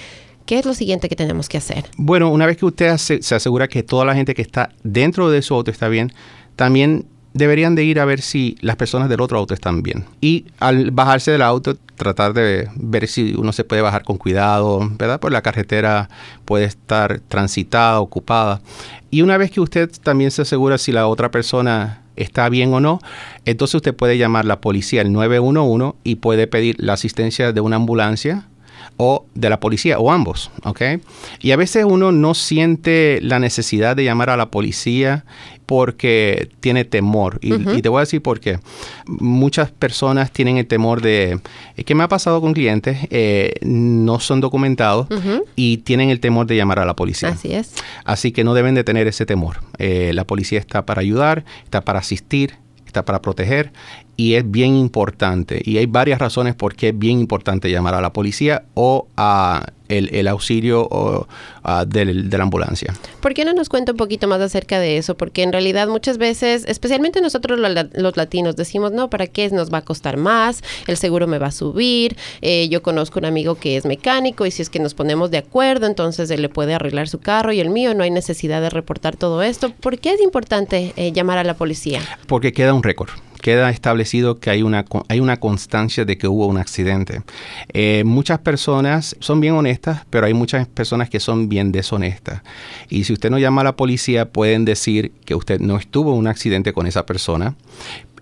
¿Qué 0.46 0.58
es 0.58 0.66
lo 0.66 0.74
siguiente 0.74 1.08
que 1.08 1.14
tenemos 1.14 1.48
que 1.48 1.58
hacer? 1.58 1.84
Bueno, 1.96 2.30
una 2.30 2.46
vez 2.46 2.56
que 2.56 2.66
usted 2.66 2.96
se 2.96 3.34
asegura 3.34 3.68
que 3.68 3.84
toda 3.84 4.04
la 4.04 4.14
gente 4.14 4.34
que 4.34 4.42
está 4.42 4.70
dentro 4.82 5.30
de 5.30 5.42
su 5.42 5.54
auto 5.54 5.70
está 5.70 5.88
bien, 5.88 6.12
también 6.56 7.06
deberían 7.34 7.74
de 7.74 7.84
ir 7.84 8.00
a 8.00 8.04
ver 8.04 8.20
si 8.20 8.56
las 8.60 8.76
personas 8.76 9.08
del 9.08 9.20
otro 9.20 9.38
auto 9.38 9.54
están 9.54 9.82
bien. 9.82 10.04
Y 10.20 10.46
al 10.58 10.90
bajarse 10.90 11.30
del 11.30 11.42
auto, 11.42 11.76
tratar 11.96 12.32
de 12.32 12.68
ver 12.74 13.08
si 13.08 13.34
uno 13.36 13.52
se 13.52 13.64
puede 13.64 13.82
bajar 13.82 14.04
con 14.04 14.18
cuidado, 14.18 14.80
¿verdad? 14.98 15.20
Pues 15.20 15.32
la 15.32 15.42
carretera 15.42 16.08
puede 16.44 16.64
estar 16.64 17.20
transitada, 17.20 18.00
ocupada. 18.00 18.60
Y 19.10 19.22
una 19.22 19.36
vez 19.36 19.50
que 19.50 19.60
usted 19.60 19.90
también 20.02 20.30
se 20.30 20.42
asegura 20.42 20.78
si 20.78 20.92
la 20.92 21.06
otra 21.06 21.30
persona 21.30 22.02
está 22.18 22.48
bien 22.48 22.72
o 22.74 22.80
no, 22.80 23.00
entonces 23.44 23.76
usted 23.76 23.94
puede 23.94 24.18
llamar 24.18 24.44
la 24.44 24.60
policía, 24.60 25.02
el 25.02 25.12
911, 25.12 25.96
y 26.04 26.16
puede 26.16 26.46
pedir 26.46 26.76
la 26.78 26.94
asistencia 26.94 27.52
de 27.52 27.60
una 27.60 27.76
ambulancia 27.76 28.47
o 28.98 29.24
de 29.34 29.48
la 29.48 29.60
policía 29.60 29.98
o 29.98 30.10
ambos, 30.10 30.50
¿ok? 30.64 30.82
Y 31.40 31.52
a 31.52 31.56
veces 31.56 31.84
uno 31.84 32.12
no 32.12 32.34
siente 32.34 33.20
la 33.22 33.38
necesidad 33.38 33.96
de 33.96 34.04
llamar 34.04 34.28
a 34.28 34.36
la 34.36 34.50
policía 34.50 35.24
porque 35.64 36.48
tiene 36.60 36.84
temor. 36.84 37.38
Y, 37.40 37.52
uh 37.52 37.58
-huh. 37.58 37.78
y, 37.78 37.82
te 37.82 37.88
voy 37.88 37.98
a 37.98 38.00
decir 38.00 38.22
por 38.22 38.40
qué. 38.40 38.58
Muchas 39.06 39.70
personas 39.70 40.32
tienen 40.32 40.56
el 40.56 40.66
temor 40.66 41.00
de... 41.00 41.40
¿Qué 41.84 41.94
me 41.94 42.02
ha 42.02 42.08
pasado 42.08 42.40
con 42.40 42.54
clientes? 42.54 42.98
Eh, 43.10 43.52
no 43.62 44.18
son 44.18 44.40
documentados 44.40 45.06
uh 45.10 45.14
-huh. 45.14 45.42
y 45.56 45.78
tienen 45.78 46.10
el 46.10 46.20
temor 46.20 46.46
de 46.46 46.56
llamar 46.56 46.78
a 46.80 46.86
la 46.86 46.96
policía. 46.96 47.28
Así 47.28 47.52
es. 47.52 47.74
Así 48.04 48.32
que 48.32 48.44
no 48.44 48.54
deben 48.54 48.74
de 48.74 48.82
tener 48.82 49.06
ese 49.06 49.26
temor. 49.26 49.58
Eh, 49.78 50.12
la 50.14 50.24
policía 50.24 50.58
está 50.58 50.86
para 50.86 51.02
ayudar, 51.02 51.44
está 51.64 51.82
para 51.82 52.00
asistir, 52.00 52.54
está 52.88 53.04
para 53.04 53.22
proteger 53.22 53.72
y 54.16 54.34
es 54.34 54.50
bien 54.50 54.74
importante. 54.74 55.62
Y 55.64 55.78
hay 55.78 55.86
varias 55.86 56.18
razones 56.18 56.54
por 56.54 56.74
qué 56.74 56.88
es 56.88 56.98
bien 56.98 57.20
importante 57.20 57.70
llamar 57.70 57.94
a 57.94 58.00
la 58.00 58.12
policía 58.12 58.64
o 58.74 59.06
a 59.16 59.66
el, 59.88 60.14
el 60.14 60.28
auxilio 60.28 60.82
o, 60.90 61.26
uh, 61.64 61.84
del, 61.86 62.30
de 62.30 62.38
la 62.38 62.44
ambulancia. 62.44 62.94
¿Por 63.20 63.34
qué 63.34 63.44
no 63.44 63.52
nos 63.52 63.68
cuenta 63.68 63.92
un 63.92 63.98
poquito 63.98 64.28
más 64.28 64.40
acerca 64.40 64.78
de 64.80 64.98
eso? 64.98 65.16
Porque 65.16 65.42
en 65.42 65.52
realidad 65.52 65.88
muchas 65.88 66.18
veces, 66.18 66.64
especialmente 66.66 67.20
nosotros 67.20 67.58
los 67.58 68.16
latinos, 68.16 68.56
decimos, 68.56 68.92
no, 68.92 69.10
¿para 69.10 69.26
qué 69.26 69.48
nos 69.50 69.72
va 69.72 69.78
a 69.78 69.82
costar 69.82 70.16
más? 70.16 70.62
El 70.86 70.96
seguro 70.96 71.26
me 71.26 71.38
va 71.38 71.48
a 71.48 71.52
subir. 71.52 72.16
Eh, 72.40 72.68
yo 72.68 72.82
conozco 72.82 73.18
un 73.18 73.24
amigo 73.24 73.54
que 73.56 73.76
es 73.76 73.84
mecánico 73.84 74.46
y 74.46 74.50
si 74.50 74.62
es 74.62 74.70
que 74.70 74.78
nos 74.78 74.94
ponemos 74.94 75.30
de 75.30 75.38
acuerdo, 75.38 75.86
entonces 75.86 76.30
él 76.30 76.42
le 76.42 76.48
puede 76.48 76.74
arreglar 76.74 77.08
su 77.08 77.18
carro 77.18 77.52
y 77.52 77.60
el 77.60 77.70
mío. 77.70 77.94
No 77.94 78.04
hay 78.04 78.10
necesidad 78.10 78.60
de 78.60 78.70
reportar 78.70 79.16
todo 79.16 79.42
esto. 79.42 79.72
¿Por 79.80 79.98
qué 79.98 80.12
es 80.12 80.20
importante 80.20 80.92
eh, 80.96 81.12
llamar 81.12 81.38
a 81.38 81.44
la 81.44 81.54
policía? 81.54 82.00
Porque 82.26 82.52
queda 82.52 82.74
un 82.74 82.82
récord 82.82 83.10
queda 83.48 83.70
establecido 83.70 84.40
que 84.40 84.50
hay 84.50 84.62
una, 84.62 84.84
hay 85.08 85.20
una 85.20 85.38
constancia 85.40 86.04
de 86.04 86.18
que 86.18 86.28
hubo 86.28 86.46
un 86.48 86.58
accidente. 86.58 87.22
Eh, 87.72 88.02
muchas 88.04 88.40
personas 88.40 89.16
son 89.20 89.40
bien 89.40 89.54
honestas, 89.54 90.02
pero 90.10 90.26
hay 90.26 90.34
muchas 90.34 90.68
personas 90.68 91.08
que 91.08 91.18
son 91.18 91.48
bien 91.48 91.72
deshonestas. 91.72 92.42
Y 92.90 93.04
si 93.04 93.14
usted 93.14 93.30
no 93.30 93.38
llama 93.38 93.62
a 93.62 93.64
la 93.64 93.74
policía, 93.74 94.28
pueden 94.28 94.66
decir 94.66 95.12
que 95.24 95.34
usted 95.34 95.60
no 95.60 95.78
estuvo 95.78 96.12
en 96.12 96.18
un 96.18 96.26
accidente 96.26 96.74
con 96.74 96.86
esa 96.86 97.06
persona. 97.06 97.54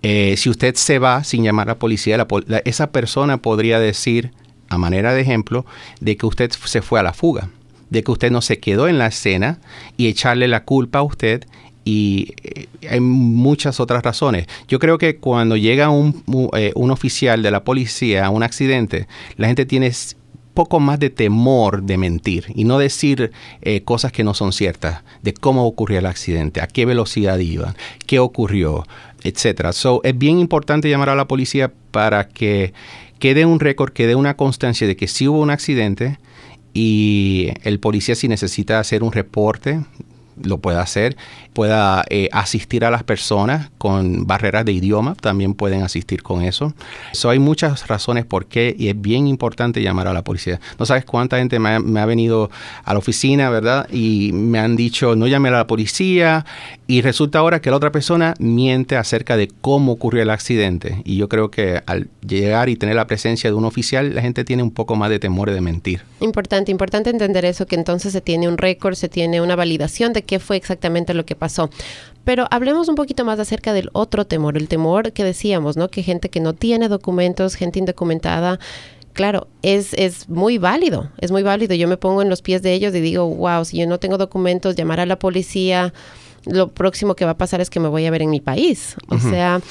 Eh, 0.01 0.35
si 0.37 0.49
usted 0.49 0.75
se 0.75 0.97
va 0.97 1.25
sin 1.25 1.43
llamar 1.43 1.67
a 1.67 1.73
la 1.73 1.79
policía, 1.79 2.25
esa 2.63 2.91
persona 2.93 3.35
podría 3.35 3.81
decir, 3.81 4.31
a 4.69 4.77
manera 4.77 5.13
de 5.13 5.23
ejemplo, 5.23 5.65
de 5.99 6.15
que 6.15 6.25
usted 6.25 6.51
se 6.51 6.81
fue 6.81 7.01
a 7.01 7.03
la 7.03 7.11
fuga 7.11 7.49
de 7.89 8.03
que 8.03 8.11
usted 8.11 8.31
no 8.31 8.41
se 8.41 8.59
quedó 8.59 8.89
en 8.89 8.97
la 8.97 9.07
escena 9.07 9.59
y 9.95 10.07
echarle 10.07 10.49
la 10.49 10.65
culpa 10.65 10.99
a 10.99 11.03
usted 11.03 11.45
y 11.87 12.33
eh, 12.43 12.67
hay 12.89 12.99
muchas 12.99 13.79
otras 13.79 14.03
razones. 14.03 14.45
Yo 14.67 14.77
creo 14.77 14.97
que 14.97 15.15
cuando 15.15 15.55
llega 15.55 15.89
un, 15.89 16.21
eh, 16.57 16.73
un 16.75 16.91
oficial 16.91 17.41
de 17.41 17.49
la 17.49 17.63
policía 17.63 18.25
a 18.25 18.29
un 18.29 18.43
accidente, 18.43 19.07
la 19.37 19.47
gente 19.47 19.65
tiene 19.65 19.89
poco 20.53 20.81
más 20.81 20.99
de 20.99 21.09
temor 21.09 21.83
de 21.83 21.97
mentir 21.97 22.47
y 22.53 22.65
no 22.65 22.77
decir 22.77 23.31
eh, 23.61 23.83
cosas 23.83 24.11
que 24.11 24.25
no 24.25 24.33
son 24.33 24.51
ciertas 24.51 25.03
de 25.21 25.33
cómo 25.33 25.65
ocurrió 25.65 25.99
el 25.99 26.07
accidente, 26.07 26.59
a 26.59 26.67
qué 26.67 26.85
velocidad 26.85 27.37
iban, 27.39 27.73
qué 28.05 28.19
ocurrió, 28.19 28.85
etcétera. 29.23 29.71
So, 29.71 30.01
es 30.03 30.17
bien 30.17 30.39
importante 30.39 30.89
llamar 30.89 31.09
a 31.09 31.15
la 31.15 31.29
policía 31.29 31.71
para 31.91 32.27
que 32.27 32.73
quede 33.17 33.45
un 33.45 33.61
récord, 33.61 33.93
quede 33.93 34.15
una 34.15 34.35
constancia 34.35 34.87
de 34.87 34.97
que 34.97 35.07
sí 35.07 35.25
hubo 35.29 35.39
un 35.39 35.51
accidente 35.51 36.17
y 36.73 37.53
el 37.63 37.79
policía 37.79 38.15
si 38.15 38.27
necesita 38.27 38.77
hacer 38.77 39.03
un 39.03 39.13
reporte 39.13 39.79
lo 40.43 40.59
pueda 40.59 40.81
hacer, 40.81 41.17
pueda 41.53 42.03
eh, 42.09 42.29
asistir 42.31 42.85
a 42.85 42.91
las 42.91 43.03
personas 43.03 43.69
con 43.77 44.27
barreras 44.27 44.65
de 44.65 44.71
idioma, 44.71 45.15
también 45.15 45.53
pueden 45.53 45.83
asistir 45.83 46.23
con 46.23 46.41
eso. 46.41 46.73
So, 47.13 47.29
hay 47.29 47.39
muchas 47.39 47.87
razones 47.87 48.25
por 48.25 48.45
qué 48.45 48.75
y 48.77 48.89
es 48.89 48.99
bien 48.99 49.27
importante 49.27 49.81
llamar 49.81 50.07
a 50.07 50.13
la 50.13 50.23
policía. 50.23 50.59
No 50.79 50.85
sabes 50.85 51.05
cuánta 51.05 51.37
gente 51.37 51.59
me 51.59 51.69
ha, 51.69 51.79
me 51.79 51.99
ha 51.99 52.05
venido 52.05 52.49
a 52.83 52.93
la 52.93 52.99
oficina, 52.99 53.49
¿verdad? 53.49 53.87
Y 53.91 54.31
me 54.33 54.59
han 54.59 54.75
dicho, 54.75 55.15
no 55.15 55.27
llame 55.27 55.49
a 55.49 55.53
la 55.53 55.67
policía, 55.67 56.45
Y 56.89 57.01
resulta 57.01 57.39
ahora 57.39 57.61
que 57.61 57.69
la 57.69 57.75
otra 57.75 57.91
persona 57.91 58.33
miente 58.39 58.95
acerca 58.95 59.35
de 59.35 59.49
cómo 59.49 59.91
ocurrió 59.91 60.23
el 60.23 60.29
accidente. 60.29 61.01
Y 61.03 61.17
yo 61.17 61.27
creo 61.27 61.51
que 61.51 61.81
al 61.85 62.07
llegar 62.25 62.69
y 62.69 62.77
tener 62.77 62.95
la 62.95 63.07
presencia 63.07 63.49
de 63.49 63.57
un 63.57 63.65
oficial, 63.65 64.15
la 64.15 64.21
gente 64.21 64.45
tiene 64.45 64.63
un 64.63 64.71
poco 64.71 64.95
más 64.95 65.09
de 65.09 65.19
temor 65.19 65.51
de 65.51 65.59
mentir. 65.59 66.01
Importante, 66.21 66.71
importante 66.71 67.09
entender 67.09 67.43
eso, 67.43 67.65
que 67.65 67.75
entonces 67.75 68.13
se 68.13 68.21
tiene 68.21 68.47
un 68.47 68.57
récord, 68.57 68.95
se 68.95 69.09
tiene 69.09 69.41
una 69.41 69.57
validación 69.57 70.13
de 70.13 70.23
qué 70.23 70.39
fue 70.39 70.55
exactamente 70.55 71.13
lo 71.13 71.25
que 71.25 71.35
pasó. 71.35 71.69
Pero 72.23 72.47
hablemos 72.51 72.87
un 72.87 72.95
poquito 72.95 73.25
más 73.25 73.37
acerca 73.39 73.73
del 73.73 73.89
otro 73.91 74.25
temor, 74.25 74.55
el 74.55 74.69
temor 74.69 75.11
que 75.11 75.25
decíamos, 75.25 75.75
¿no? 75.75 75.89
Que 75.89 76.03
gente 76.03 76.29
que 76.29 76.39
no 76.39 76.53
tiene 76.53 76.87
documentos, 76.87 77.55
gente 77.55 77.79
indocumentada, 77.79 78.59
claro, 79.11 79.47
es, 79.61 79.93
es 79.95 80.29
muy 80.29 80.57
válido, 80.57 81.09
es 81.17 81.31
muy 81.31 81.43
válido. 81.43 81.75
Yo 81.75 81.89
me 81.89 81.97
pongo 81.97 82.21
en 82.21 82.29
los 82.29 82.41
pies 82.41 82.61
de 82.61 82.73
ellos 82.73 82.95
y 82.95 83.01
digo, 83.01 83.27
wow, 83.27 83.65
si 83.65 83.77
yo 83.77 83.87
no 83.87 83.97
tengo 83.97 84.17
documentos, 84.17 84.75
llamar 84.75 85.01
a 85.01 85.05
la 85.05 85.19
policía, 85.19 85.93
lo 86.45 86.69
próximo 86.69 87.15
que 87.15 87.25
va 87.25 87.31
a 87.31 87.37
pasar 87.37 87.61
es 87.61 87.69
que 87.69 87.79
me 87.79 87.87
voy 87.87 88.05
a 88.05 88.11
ver 88.11 88.21
en 88.21 88.29
mi 88.29 88.39
país. 88.39 88.95
O 89.09 89.19
sea, 89.19 89.61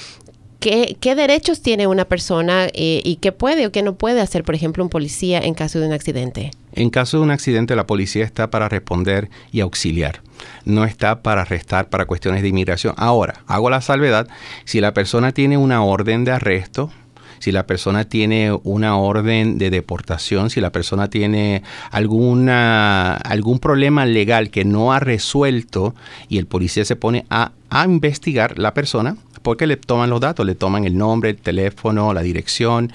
¿qué, 0.61 0.97
¿qué, 1.01 1.15
derechos 1.15 1.63
tiene 1.63 1.87
una 1.87 2.05
persona 2.05 2.67
eh, 2.73 3.01
y 3.05 3.17
qué 3.17 3.33
puede 3.33 3.67
o 3.67 3.73
qué 3.73 3.83
no 3.83 3.95
puede 3.95 4.21
hacer, 4.21 4.45
por 4.45 4.55
ejemplo, 4.55 4.83
un 4.83 4.91
policía 4.91 5.39
en 5.39 5.55
caso 5.55 5.81
de 5.81 5.87
un 5.87 5.93
accidente? 5.93 6.51
En 6.73 6.91
caso 6.91 7.19
de 7.19 7.23
un 7.25 7.31
accidente, 7.31 7.77
la 7.77 7.87
policía 7.87 8.25
está 8.25 8.51
para 8.51 8.69
responder 8.69 9.31
y 9.53 9.61
auxiliar. 9.61 10.23
No 10.65 10.85
está 10.85 11.23
para 11.23 11.43
arrestar 11.43 11.89
para 11.89 12.05
cuestiones 12.05 12.43
de 12.43 12.49
inmigración. 12.49 12.95
Ahora, 12.99 13.43
hago 13.47 13.71
la 13.71 13.81
salvedad, 13.81 14.29
si 14.65 14.81
la 14.81 14.93
persona 14.93 15.33
tiene 15.33 15.57
una 15.57 15.83
orden 15.83 16.25
de 16.25 16.33
arresto, 16.33 16.91
si 17.39 17.53
la 17.53 17.67
persona 17.67 18.05
tiene 18.05 18.53
una 18.65 18.97
orden 18.97 19.59
de 19.59 19.71
deportación, 19.71 20.51
si 20.51 20.61
la 20.61 20.71
persona 20.71 21.09
tiene 21.09 21.63
alguna, 21.91 23.15
algún 23.15 23.59
problema 23.59 24.07
legal 24.07 24.51
que 24.51 24.65
no 24.65 24.93
ha 24.93 25.01
resuelto 25.01 25.95
y 26.29 26.39
el 26.39 26.47
policía 26.47 26.85
se 26.85 26.97
pone 26.97 27.27
a, 27.31 27.53
a 27.71 27.85
investigar 27.85 28.59
la 28.59 28.75
persona, 28.75 29.17
porque 29.43 29.67
le 29.67 29.77
toman 29.77 30.11
los 30.11 30.21
datos, 30.21 30.45
le 30.45 30.57
toman 30.57 30.85
el 30.85 30.99
nombre, 30.99 31.31
el 31.31 31.37
teléfono, 31.37 32.13
la 32.13 32.23
dirección 32.23 32.93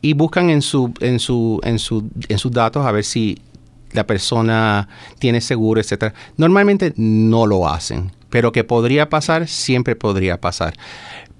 y 0.00 0.14
buscan 0.14 0.50
en 0.50 0.60
su 0.60 0.92
en 1.00 1.20
su 1.20 1.60
en 1.62 1.78
su 1.78 2.10
en 2.28 2.38
sus 2.38 2.50
datos 2.50 2.84
a 2.84 2.90
ver 2.90 3.04
si 3.04 3.38
la 3.92 4.06
persona 4.06 4.88
tiene 5.18 5.40
seguro, 5.40 5.80
etcétera. 5.80 6.14
Normalmente 6.36 6.92
no 6.96 7.46
lo 7.46 7.68
hacen, 7.68 8.10
pero 8.30 8.50
que 8.52 8.64
podría 8.64 9.08
pasar, 9.08 9.46
siempre 9.46 9.94
podría 9.94 10.40
pasar. 10.40 10.74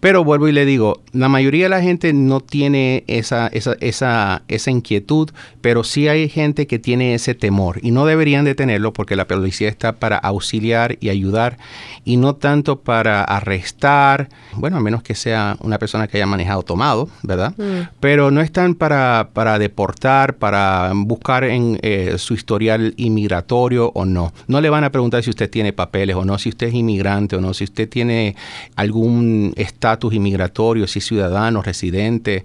Pero 0.03 0.25
vuelvo 0.25 0.49
y 0.49 0.53
le 0.53 0.65
digo, 0.65 1.01
la 1.13 1.29
mayoría 1.29 1.67
de 1.67 1.69
la 1.69 1.81
gente 1.81 2.13
no 2.13 2.41
tiene 2.41 3.05
esa, 3.07 3.47
esa, 3.47 3.77
esa, 3.79 4.43
esa, 4.49 4.71
inquietud, 4.73 5.31
pero 5.61 5.85
sí 5.85 6.09
hay 6.09 6.29
gente 6.29 6.67
que 6.67 6.81
tiene 6.81 7.15
ese 7.15 7.37
temor 7.37 7.79
y 7.83 7.93
no 7.93 8.05
deberían 8.05 8.45
de 8.45 8.57
tenerlo 8.57 8.93
porque 8.93 9.15
la 9.15 9.29
policía 9.29 9.69
está 9.69 9.93
para 9.93 10.17
auxiliar 10.17 10.99
y 10.99 11.11
ayudar 11.11 11.57
y 12.05 12.17
no 12.17 12.35
tanto 12.35 12.81
para 12.81 13.23
arrestar, 13.23 14.29
bueno, 14.57 14.79
a 14.79 14.81
menos 14.81 15.05
que 15.05 15.15
sea 15.15 15.57
una 15.61 15.79
persona 15.79 16.09
que 16.09 16.17
haya 16.17 16.27
manejado 16.27 16.65
tomado, 16.65 17.09
¿verdad? 17.23 17.55
Mm. 17.57 17.89
Pero 18.01 18.33
no 18.33 18.41
están 18.41 18.75
para, 18.75 19.31
para 19.33 19.61
deportar, 19.61 20.35
para 20.35 20.91
buscar 20.97 21.45
en 21.45 21.79
eh, 21.83 22.17
su 22.19 22.35
historial 22.35 22.93
inmigratorio 22.97 23.93
o 23.95 24.05
no. 24.05 24.33
No 24.49 24.61
le 24.61 24.69
van 24.69 24.83
a 24.83 24.91
preguntar 24.91 25.23
si 25.23 25.31
usted 25.31 25.49
tiene 25.49 25.73
papeles 25.73 26.17
o 26.17 26.25
no, 26.25 26.39
si 26.39 26.49
usted 26.49 26.67
es 26.67 26.75
inmigrante 26.75 27.37
o 27.37 27.41
no, 27.41 27.55
si 27.55 27.63
usted 27.63 27.89
tiene 27.89 28.35
algún 28.75 29.53
estado 29.57 29.92
estatus 29.93 30.15
inmigratorio, 30.15 30.87
si 30.87 31.01
ciudadano, 31.01 31.63
residente. 31.63 32.45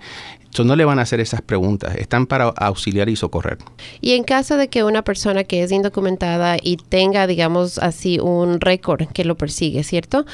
no 0.64 0.76
le 0.76 0.86
van 0.86 1.00
a 1.00 1.04
hacer 1.04 1.20
esas 1.20 1.42
preguntas, 1.42 1.96
están 1.96 2.26
para 2.26 2.46
auxiliar 2.46 3.10
y 3.10 3.16
socorrer. 3.16 3.60
Y 4.02 4.14
en 4.14 4.24
caso 4.24 4.58
de 4.58 4.68
que 4.70 4.84
una 4.84 5.04
persona 5.04 5.44
que 5.44 5.64
es 5.64 5.72
indocumentada 5.72 6.58
y 6.62 6.78
tenga, 6.78 7.28
digamos 7.28 7.78
así, 7.78 8.20
un 8.20 8.60
récord 8.60 9.08
que 9.08 9.24
lo 9.24 9.36
persigue, 9.36 9.84
¿cierto? 9.84 10.26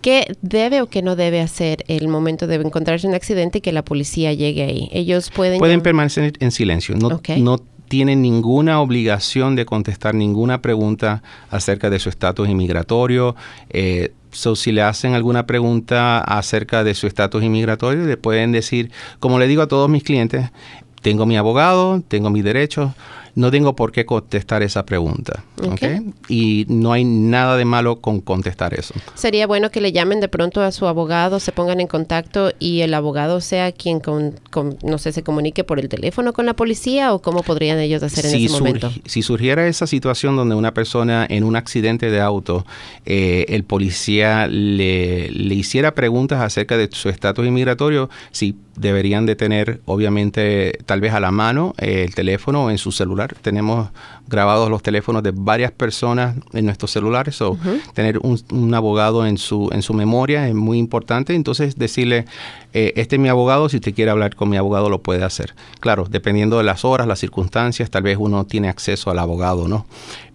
¿Qué 0.00 0.36
debe 0.40 0.82
o 0.82 0.86
qué 0.86 1.02
no 1.02 1.16
debe 1.16 1.40
hacer 1.40 1.84
el 1.88 2.08
momento 2.08 2.46
de 2.46 2.56
encontrarse 2.56 3.06
un 3.06 3.14
accidente 3.14 3.58
y 3.58 3.60
que 3.60 3.72
la 3.72 3.82
policía 3.82 4.32
llegue 4.32 4.62
ahí? 4.62 4.88
Ellos 4.92 5.30
pueden... 5.30 5.58
Pueden 5.58 5.82
permanecer 5.82 6.32
en 6.38 6.50
silencio, 6.50 6.94
no, 6.96 7.20
no 7.38 7.60
tienen 7.88 8.22
ninguna 8.22 8.80
obligación 8.80 9.56
de 9.56 9.66
contestar 9.66 10.14
ninguna 10.14 10.62
pregunta 10.62 11.22
acerca 11.50 11.90
de 11.90 11.98
su 11.98 12.08
estatus 12.08 12.48
inmigratorio. 12.48 13.36
Eh, 13.70 14.12
So, 14.36 14.54
si 14.54 14.70
le 14.70 14.82
hacen 14.82 15.14
alguna 15.14 15.46
pregunta 15.46 16.18
acerca 16.18 16.84
de 16.84 16.92
su 16.92 17.06
estatus 17.06 17.42
inmigratorio, 17.42 18.04
le 18.04 18.18
pueden 18.18 18.52
decir, 18.52 18.90
como 19.18 19.38
le 19.38 19.46
digo 19.46 19.62
a 19.62 19.66
todos 19.66 19.88
mis 19.88 20.02
clientes, 20.02 20.50
tengo 21.00 21.24
mi 21.24 21.38
abogado, 21.38 22.02
tengo 22.06 22.28
mis 22.28 22.44
derechos, 22.44 22.92
no 23.36 23.50
tengo 23.50 23.76
por 23.76 23.92
qué 23.92 24.06
contestar 24.06 24.62
esa 24.62 24.86
pregunta. 24.86 25.44
Y 26.28 26.64
no 26.68 26.92
hay 26.92 27.04
nada 27.04 27.58
de 27.58 27.66
malo 27.66 28.00
con 28.00 28.20
contestar 28.22 28.72
eso. 28.72 28.94
Sería 29.14 29.46
bueno 29.46 29.70
que 29.70 29.82
le 29.82 29.92
llamen 29.92 30.20
de 30.20 30.28
pronto 30.28 30.62
a 30.62 30.72
su 30.72 30.86
abogado, 30.86 31.38
se 31.38 31.52
pongan 31.52 31.80
en 31.80 31.86
contacto 31.86 32.52
y 32.58 32.80
el 32.80 32.94
abogado 32.94 33.42
sea 33.42 33.72
quien, 33.72 34.00
con, 34.00 34.34
no 34.82 34.96
sé, 34.96 35.12
se 35.12 35.22
comunique 35.22 35.64
por 35.64 35.78
el 35.78 35.90
teléfono 35.90 36.32
con 36.32 36.46
la 36.46 36.56
policía 36.56 37.12
o 37.12 37.20
cómo 37.20 37.42
podrían 37.42 37.78
ellos 37.78 38.02
hacer 38.02 38.24
en 38.24 38.34
ese 38.36 38.48
momento. 38.48 38.90
Si 39.04 39.20
surgiera 39.20 39.66
esa 39.66 39.86
situación 39.86 40.34
donde 40.34 40.54
una 40.54 40.72
persona 40.72 41.26
en 41.28 41.44
un 41.44 41.56
accidente 41.56 42.10
de 42.10 42.22
auto, 42.22 42.64
eh, 43.04 43.44
el 43.50 43.64
policía 43.64 44.46
le, 44.46 45.30
le 45.30 45.54
hiciera 45.54 45.94
preguntas 45.94 46.40
acerca 46.40 46.78
de 46.78 46.88
su 46.90 47.10
estatus 47.10 47.46
inmigratorio, 47.46 48.08
sí 48.30 48.56
deberían 48.76 49.26
de 49.26 49.36
tener 49.36 49.80
obviamente 49.86 50.78
tal 50.86 51.00
vez 51.00 51.12
a 51.12 51.20
la 51.20 51.30
mano 51.30 51.74
eh, 51.78 52.04
el 52.04 52.14
teléfono 52.14 52.66
o 52.66 52.70
en 52.70 52.78
su 52.78 52.92
celular. 52.92 53.25
Tenemos 53.34 53.88
grabados 54.28 54.70
los 54.70 54.82
teléfonos 54.82 55.22
de 55.22 55.32
varias 55.34 55.72
personas 55.72 56.36
en 56.52 56.64
nuestros 56.64 56.90
celulares 56.90 57.40
o 57.42 57.58
tener 57.94 58.18
un, 58.18 58.74
abogado 58.74 59.26
en 59.26 59.38
su, 59.38 59.68
en 59.72 59.82
su 59.82 59.94
memoria 59.94 60.48
es 60.48 60.54
muy 60.54 60.78
importante. 60.78 61.34
Entonces 61.34 61.76
decirle, 61.76 62.24
eh, 62.72 62.92
este 62.96 63.16
es 63.16 63.22
mi 63.22 63.28
abogado, 63.28 63.68
si 63.68 63.80
te 63.80 63.92
quiere 63.92 64.10
hablar 64.10 64.34
con 64.34 64.48
mi 64.48 64.56
abogado 64.56 64.88
lo 64.90 65.02
puede 65.02 65.24
hacer. 65.24 65.54
Claro, 65.80 66.06
dependiendo 66.08 66.58
de 66.58 66.64
las 66.64 66.84
horas, 66.84 67.06
las 67.06 67.18
circunstancias, 67.18 67.90
tal 67.90 68.02
vez 68.02 68.16
uno 68.18 68.44
tiene 68.44 68.68
acceso 68.68 69.10
al 69.10 69.18
abogado, 69.18 69.68
¿no? 69.68 69.86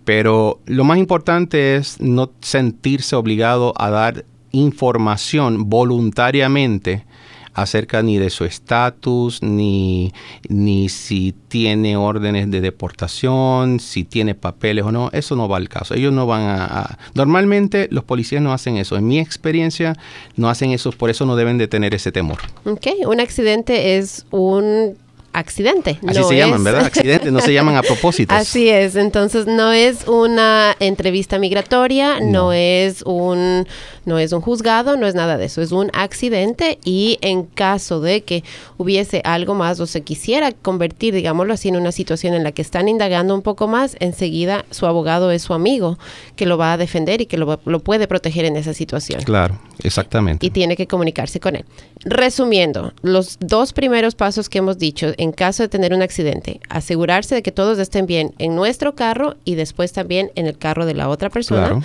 Pero 0.05 0.59
lo 0.65 0.83
más 0.83 0.97
importante 0.97 1.75
es 1.75 2.01
no 2.01 2.31
sentirse 2.41 3.15
obligado 3.15 3.73
a 3.77 3.89
dar 3.89 4.25
información 4.51 5.69
voluntariamente 5.69 7.05
acerca 7.53 8.01
ni 8.01 8.17
de 8.17 8.29
su 8.29 8.45
estatus, 8.45 9.41
ni, 9.41 10.13
ni 10.47 10.89
si 10.89 11.33
tiene 11.47 11.97
órdenes 11.97 12.49
de 12.49 12.61
deportación, 12.61 13.79
si 13.79 14.03
tiene 14.03 14.35
papeles 14.35 14.85
o 14.85 14.91
no. 14.91 15.09
Eso 15.11 15.35
no 15.35 15.47
va 15.47 15.57
al 15.57 15.69
caso. 15.69 15.93
Ellos 15.93 16.13
no 16.13 16.25
van 16.25 16.43
a, 16.43 16.97
Normalmente 17.13 17.87
los 17.91 18.03
policías 18.03 18.41
no 18.41 18.53
hacen 18.53 18.77
eso. 18.77 18.95
En 18.95 19.07
mi 19.07 19.19
experiencia 19.19 19.97
no 20.35 20.49
hacen 20.49 20.71
eso, 20.71 20.91
por 20.91 21.09
eso 21.09 21.25
no 21.25 21.35
deben 21.35 21.57
de 21.57 21.67
tener 21.67 21.93
ese 21.93 22.11
temor. 22.11 22.39
Ok, 22.65 22.87
un 23.05 23.19
accidente 23.19 23.97
es 23.97 24.25
un 24.31 24.97
accidente. 25.33 25.99
Así 26.07 26.23
se 26.23 26.37
llaman, 26.37 26.63
¿verdad? 26.63 26.85
Accidentes, 26.85 27.31
no 27.31 27.39
se 27.39 27.53
llaman 27.53 27.75
a 27.75 27.81
propósito. 27.81 28.33
Así 28.35 28.69
es, 28.69 28.95
entonces 28.95 29.47
no 29.47 29.71
es 29.71 30.07
una 30.07 30.75
entrevista 30.79 31.39
migratoria, 31.39 32.19
no. 32.19 32.53
es 32.53 33.01
un 33.03 33.67
no 34.03 34.17
es 34.17 34.31
un 34.31 34.41
juzgado, 34.41 34.97
no 34.97 35.05
es 35.05 35.13
nada 35.13 35.37
de 35.37 35.45
eso, 35.45 35.61
es 35.61 35.71
un 35.71 35.91
accidente 35.93 36.79
y 36.83 37.19
en 37.21 37.43
caso 37.43 38.01
de 38.01 38.21
que 38.21 38.43
hubiese 38.77 39.21
algo 39.23 39.53
más 39.53 39.79
o 39.79 39.85
se 39.85 40.01
quisiera 40.01 40.51
convertir, 40.51 41.13
digámoslo 41.13 41.53
así, 41.53 41.69
en 41.69 41.75
una 41.75 41.91
situación 41.91 42.33
en 42.33 42.43
la 42.43 42.51
que 42.51 42.63
están 42.63 42.87
indagando 42.87 43.35
un 43.35 43.43
poco 43.43 43.67
más, 43.67 43.95
enseguida 43.99 44.65
su 44.71 44.87
abogado 44.87 45.31
es 45.31 45.43
su 45.43 45.53
amigo 45.53 45.99
que 46.35 46.45
lo 46.45 46.57
va 46.57 46.73
a 46.73 46.77
defender 46.77 47.21
y 47.21 47.27
que 47.27 47.37
lo, 47.37 47.59
lo 47.65 47.79
puede 47.79 48.07
proteger 48.07 48.45
en 48.45 48.55
esa 48.55 48.73
situación. 48.73 49.21
Claro, 49.21 49.59
exactamente. 49.83 50.45
Y 50.45 50.49
tiene 50.49 50.75
que 50.75 50.87
comunicarse 50.87 51.39
con 51.39 51.55
él. 51.55 51.65
Resumiendo, 52.03 52.93
los 53.03 53.37
dos 53.39 53.73
primeros 53.73 54.15
pasos 54.15 54.49
que 54.49 54.57
hemos 54.57 54.79
dicho 54.79 55.13
en 55.21 55.31
caso 55.31 55.61
de 55.61 55.69
tener 55.69 55.93
un 55.93 56.01
accidente, 56.01 56.61
asegurarse 56.67 57.35
de 57.35 57.43
que 57.43 57.51
todos 57.51 57.77
estén 57.77 58.07
bien 58.07 58.33
en 58.39 58.55
nuestro 58.55 58.95
carro 58.95 59.35
y 59.45 59.53
después 59.53 59.93
también 59.93 60.31
en 60.33 60.47
el 60.47 60.57
carro 60.57 60.87
de 60.87 60.95
la 60.95 61.09
otra 61.09 61.29
persona 61.29 61.79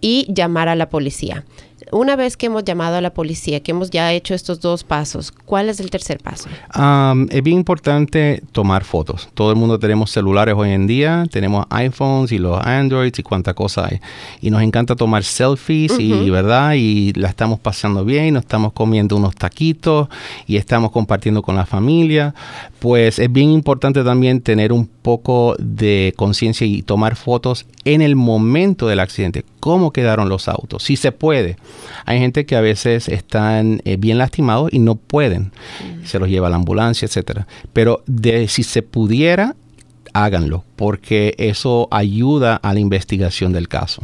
y 0.00 0.26
llamar 0.28 0.68
a 0.68 0.74
la 0.74 0.88
policía 0.88 1.44
una 1.92 2.16
vez 2.16 2.36
que 2.36 2.46
hemos 2.46 2.64
llamado 2.64 2.96
a 2.96 3.00
la 3.00 3.10
policía, 3.12 3.60
que 3.60 3.72
hemos 3.72 3.90
ya 3.90 4.12
hecho 4.12 4.34
estos 4.34 4.60
dos 4.60 4.84
pasos, 4.84 5.32
¿cuál 5.32 5.68
es 5.68 5.80
el 5.80 5.90
tercer 5.90 6.18
paso? 6.18 6.48
es 7.30 7.42
bien 7.42 7.58
importante 7.58 8.42
tomar 8.52 8.84
fotos. 8.84 9.28
Todo 9.34 9.50
el 9.50 9.56
mundo 9.56 9.78
tenemos 9.78 10.10
celulares 10.10 10.54
hoy 10.56 10.70
en 10.70 10.86
día, 10.86 11.24
tenemos 11.30 11.66
iPhones 11.70 12.32
y 12.32 12.38
los 12.38 12.60
Androids 12.64 13.18
y 13.18 13.22
cuánta 13.22 13.54
cosa 13.54 13.86
hay. 13.86 14.00
Y 14.40 14.50
nos 14.50 14.62
encanta 14.62 14.96
tomar 14.96 15.24
selfies 15.24 15.98
y, 15.98 16.30
¿verdad? 16.30 16.74
Y 16.76 17.12
la 17.14 17.28
estamos 17.28 17.60
pasando 17.60 18.04
bien, 18.04 18.34
nos 18.34 18.44
estamos 18.44 18.72
comiendo 18.72 19.16
unos 19.16 19.34
taquitos 19.34 20.08
y 20.46 20.56
estamos 20.56 20.90
compartiendo 20.90 21.42
con 21.42 21.56
la 21.56 21.66
familia. 21.66 22.34
Pues 22.78 23.18
es 23.18 23.30
bien 23.30 23.50
importante 23.50 24.02
también 24.04 24.40
tener 24.40 24.72
un 24.72 24.86
poco 24.86 25.56
de 25.58 26.14
conciencia 26.16 26.66
y 26.66 26.82
tomar 26.82 27.16
fotos 27.16 27.66
en 27.84 28.02
el 28.02 28.16
momento 28.16 28.86
del 28.86 29.00
accidente. 29.00 29.44
¿Cómo 29.60 29.92
quedaron 29.92 30.28
los 30.28 30.48
autos? 30.48 30.84
Si 30.84 30.96
se 30.96 31.12
puede. 31.12 31.56
Hay 32.04 32.18
gente 32.18 32.46
que 32.46 32.56
a 32.56 32.60
veces 32.60 33.08
están 33.08 33.80
eh, 33.84 33.96
bien 33.96 34.18
lastimados 34.18 34.72
y 34.72 34.78
no 34.78 34.94
pueden. 34.94 35.52
Se 36.04 36.18
los 36.18 36.28
lleva 36.28 36.48
a 36.48 36.50
la 36.50 36.56
ambulancia, 36.56 37.06
etcétera. 37.06 37.46
Pero 37.72 38.02
de, 38.06 38.48
si 38.48 38.62
se 38.62 38.82
pudiera, 38.82 39.56
háganlo, 40.12 40.64
porque 40.76 41.34
eso 41.38 41.88
ayuda 41.90 42.56
a 42.56 42.74
la 42.74 42.80
investigación 42.80 43.52
del 43.52 43.68
caso. 43.68 44.02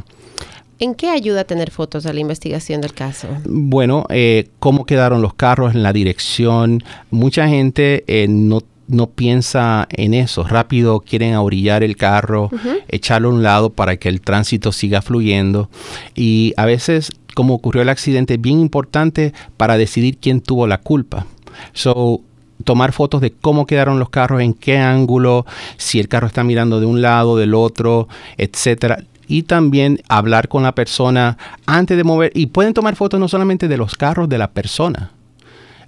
¿En 0.78 0.95
qué 0.95 1.09
ayuda 1.09 1.40
a 1.40 1.45
tener 1.45 1.71
fotos 1.71 2.04
a 2.04 2.12
la 2.12 2.21
investigación 2.21 2.83
del 2.83 2.92
caso? 2.92 3.28
Bueno, 3.45 4.04
eh, 4.11 4.49
cómo 4.59 4.85
quedaron 4.85 5.23
los 5.23 5.33
carros 5.33 5.75
en 5.75 5.83
la 5.83 5.95
dirección. 5.95 6.85
Mucha 7.11 7.49
gente 7.49 8.04
eh, 8.06 8.26
no 8.28 8.61
no 8.88 9.09
piensa 9.09 9.87
en 9.90 10.14
eso. 10.14 10.45
Rápido 10.45 11.00
quieren 11.00 11.35
ahorillar 11.35 11.83
el 11.83 11.97
carro, 11.97 12.50
echarlo 12.88 13.28
a 13.28 13.33
un 13.33 13.42
lado 13.42 13.71
para 13.71 13.97
que 13.97 14.09
el 14.09 14.21
tránsito 14.21 14.73
siga 14.73 15.02
fluyendo. 15.02 15.68
Y 16.14 16.54
a 16.56 16.66
veces, 16.66 17.11
como 17.36 17.52
ocurrió 17.52 17.82
el 17.82 17.90
accidente, 17.90 18.34
es 18.34 18.40
bien 18.40 18.60
importante 18.60 19.34
para 19.58 19.76
decidir 19.76 20.16
quién 20.16 20.40
tuvo 20.40 20.66
la 20.66 20.78
culpa. 20.78 21.26
So, 21.74 22.22
tomar 22.64 22.92
fotos 22.92 23.20
de 23.20 23.30
cómo 23.30 23.66
quedaron 23.66 23.98
los 23.98 24.08
carros, 24.08 24.40
en 24.40 24.54
qué 24.54 24.78
ángulo, 24.78 25.44
si 25.76 26.00
el 26.00 26.08
carro 26.08 26.28
está 26.28 26.42
mirando 26.44 26.80
de 26.80 26.86
un 26.86 27.02
lado, 27.02 27.36
del 27.36 27.52
otro, 27.52 28.08
etcétera 28.38 29.00
y 29.28 29.42
también 29.42 30.00
hablar 30.08 30.48
con 30.48 30.62
la 30.62 30.72
persona 30.72 31.36
antes 31.66 31.96
de 31.96 32.04
mover. 32.04 32.32
Y 32.32 32.46
pueden 32.46 32.72
tomar 32.72 32.96
fotos 32.96 33.20
no 33.20 33.28
solamente 33.28 33.68
de 33.68 33.76
los 33.76 33.96
carros, 33.96 34.28
de 34.28 34.38
la 34.38 34.52
persona. 34.52 35.10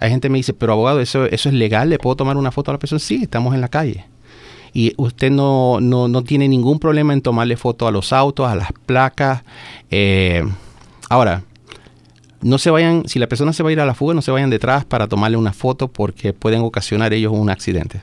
Hay 0.01 0.11
gente 0.11 0.27
que 0.27 0.33
me 0.33 0.39
dice, 0.39 0.53
pero 0.53 0.73
abogado, 0.73 1.01
¿eso, 1.01 1.25
¿eso 1.25 1.49
es 1.49 1.55
legal? 1.55 1.89
¿Le 1.89 1.99
puedo 1.99 2.17
tomar 2.17 2.37
una 2.37 2.51
foto 2.51 2.73
a 2.73 2.75
la 2.75 2.79
persona? 2.79 2.99
Sí, 2.99 3.21
estamos 3.23 3.55
en 3.55 3.61
la 3.61 3.69
calle. 3.69 4.05
Y 4.75 4.93
usted 4.97 5.31
no, 5.31 5.81
no, 5.81 6.09
no 6.09 6.23
tiene 6.25 6.49
ningún 6.49 6.79
problema 6.79 7.13
en 7.13 7.23
tomarle 7.23 7.57
foto 7.57 7.87
a 7.87 7.93
los 7.93 8.13
autos, 8.13 8.49
a 8.49 8.55
las 8.55 8.73
placas. 8.87 9.43
Eh, 9.89 10.45
ahora, 11.09 11.43
no 12.41 12.59
se 12.59 12.71
vayan, 12.71 13.09
si 13.09 13.19
la 13.19 13.27
persona 13.27 13.53
se 13.53 13.63
va 13.63 13.71
a 13.71 13.73
ir 13.73 13.81
a 13.81 13.87
la 13.87 13.95
fuga, 13.95 14.15
no 14.15 14.23
se 14.23 14.31
vayan 14.31 14.51
detrás 14.51 14.85
para 14.85 15.09
tomarle 15.09 15.37
una 15.37 15.53
foto 15.53 15.89
porque 15.89 16.33
pueden 16.33 16.61
ocasionar 16.63 17.13
ellos 17.13 17.33
un 17.33 17.51
accidente. 17.51 18.03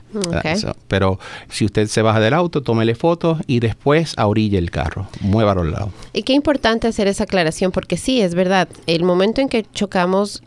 pero 0.88 1.18
si 1.48 1.64
usted 1.64 1.86
se 1.86 2.02
baja 2.02 2.20
del 2.20 2.34
auto, 2.34 2.62
tómele 2.62 2.94
fotos 2.94 3.38
y 3.46 3.60
después 3.60 4.14
orilla 4.18 4.58
el 4.58 4.70
carro, 4.70 5.08
muévalo 5.20 5.62
al 5.62 5.72
lado. 5.72 5.90
Y 6.12 6.22
qué 6.22 6.34
importante 6.34 6.86
hacer 6.86 7.08
esa 7.08 7.24
aclaración 7.24 7.72
porque 7.72 7.96
sí, 7.96 8.20
es 8.20 8.34
verdad, 8.34 8.68
el 8.86 9.04
momento 9.04 9.40
en 9.40 9.48
que 9.48 9.64
chocamos 9.72 10.42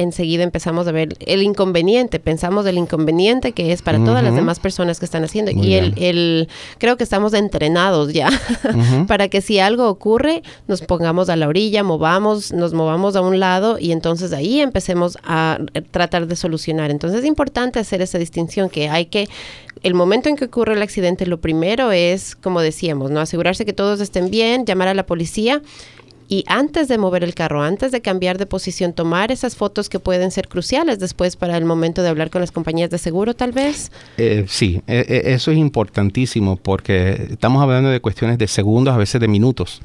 enseguida 0.00 0.42
empezamos 0.42 0.86
a 0.86 0.92
ver 0.92 1.16
el 1.20 1.42
inconveniente, 1.42 2.18
pensamos 2.18 2.64
del 2.64 2.78
inconveniente 2.78 3.52
que 3.52 3.72
es 3.72 3.82
para 3.82 4.02
todas 4.02 4.22
las 4.22 4.34
demás 4.34 4.58
personas 4.58 4.98
que 4.98 5.04
están 5.04 5.24
haciendo. 5.24 5.50
y 5.50 5.74
el, 5.74 5.94
el, 5.96 6.48
creo 6.78 6.96
que 6.96 7.04
estamos 7.04 7.34
entrenados 7.34 8.12
ya 8.12 8.30
para 9.06 9.28
que 9.28 9.40
si 9.40 9.58
algo 9.58 9.88
ocurre, 9.88 10.42
nos 10.68 10.82
pongamos 10.82 11.28
a 11.28 11.36
la 11.36 11.48
orilla, 11.48 11.82
movamos, 11.82 12.52
nos 12.52 12.72
movamos 12.72 13.16
a 13.16 13.20
un 13.20 13.40
lado 13.40 13.78
y 13.78 13.92
entonces 13.92 14.32
ahí 14.32 14.60
empecemos 14.60 15.18
a 15.24 15.58
tratar 15.90 16.26
de 16.26 16.36
solucionar. 16.36 16.90
Entonces 16.90 17.20
es 17.20 17.26
importante 17.26 17.78
hacer 17.78 18.02
esa 18.02 18.18
distinción 18.18 18.70
que 18.70 18.88
hay 18.88 19.06
que 19.06 19.28
el 19.82 19.94
momento 19.94 20.28
en 20.28 20.36
que 20.36 20.44
ocurre 20.44 20.74
el 20.74 20.82
accidente, 20.82 21.26
lo 21.26 21.40
primero 21.40 21.90
es, 21.90 22.36
como 22.36 22.60
decíamos, 22.60 23.10
¿no? 23.10 23.20
Asegurarse 23.20 23.64
que 23.64 23.72
todos 23.72 24.00
estén 24.00 24.30
bien, 24.30 24.66
llamar 24.66 24.88
a 24.88 24.94
la 24.94 25.06
policía 25.06 25.62
y 26.30 26.44
antes 26.46 26.86
de 26.86 26.96
mover 26.96 27.24
el 27.24 27.34
carro, 27.34 27.60
antes 27.60 27.90
de 27.90 28.00
cambiar 28.00 28.38
de 28.38 28.46
posición, 28.46 28.92
tomar 28.92 29.32
esas 29.32 29.56
fotos 29.56 29.88
que 29.88 29.98
pueden 29.98 30.30
ser 30.30 30.46
cruciales 30.46 31.00
después 31.00 31.34
para 31.34 31.56
el 31.56 31.64
momento 31.64 32.04
de 32.04 32.08
hablar 32.08 32.30
con 32.30 32.40
las 32.40 32.52
compañías 32.52 32.88
de 32.88 32.98
seguro, 32.98 33.34
tal 33.34 33.50
vez. 33.50 33.90
Eh, 34.16 34.44
sí, 34.46 34.80
e, 34.86 35.04
e, 35.08 35.34
eso 35.34 35.50
es 35.50 35.58
importantísimo 35.58 36.54
porque 36.54 37.30
estamos 37.32 37.60
hablando 37.60 37.90
de 37.90 38.00
cuestiones 38.00 38.38
de 38.38 38.46
segundos, 38.46 38.94
a 38.94 38.96
veces 38.96 39.20
de 39.20 39.26
minutos. 39.26 39.82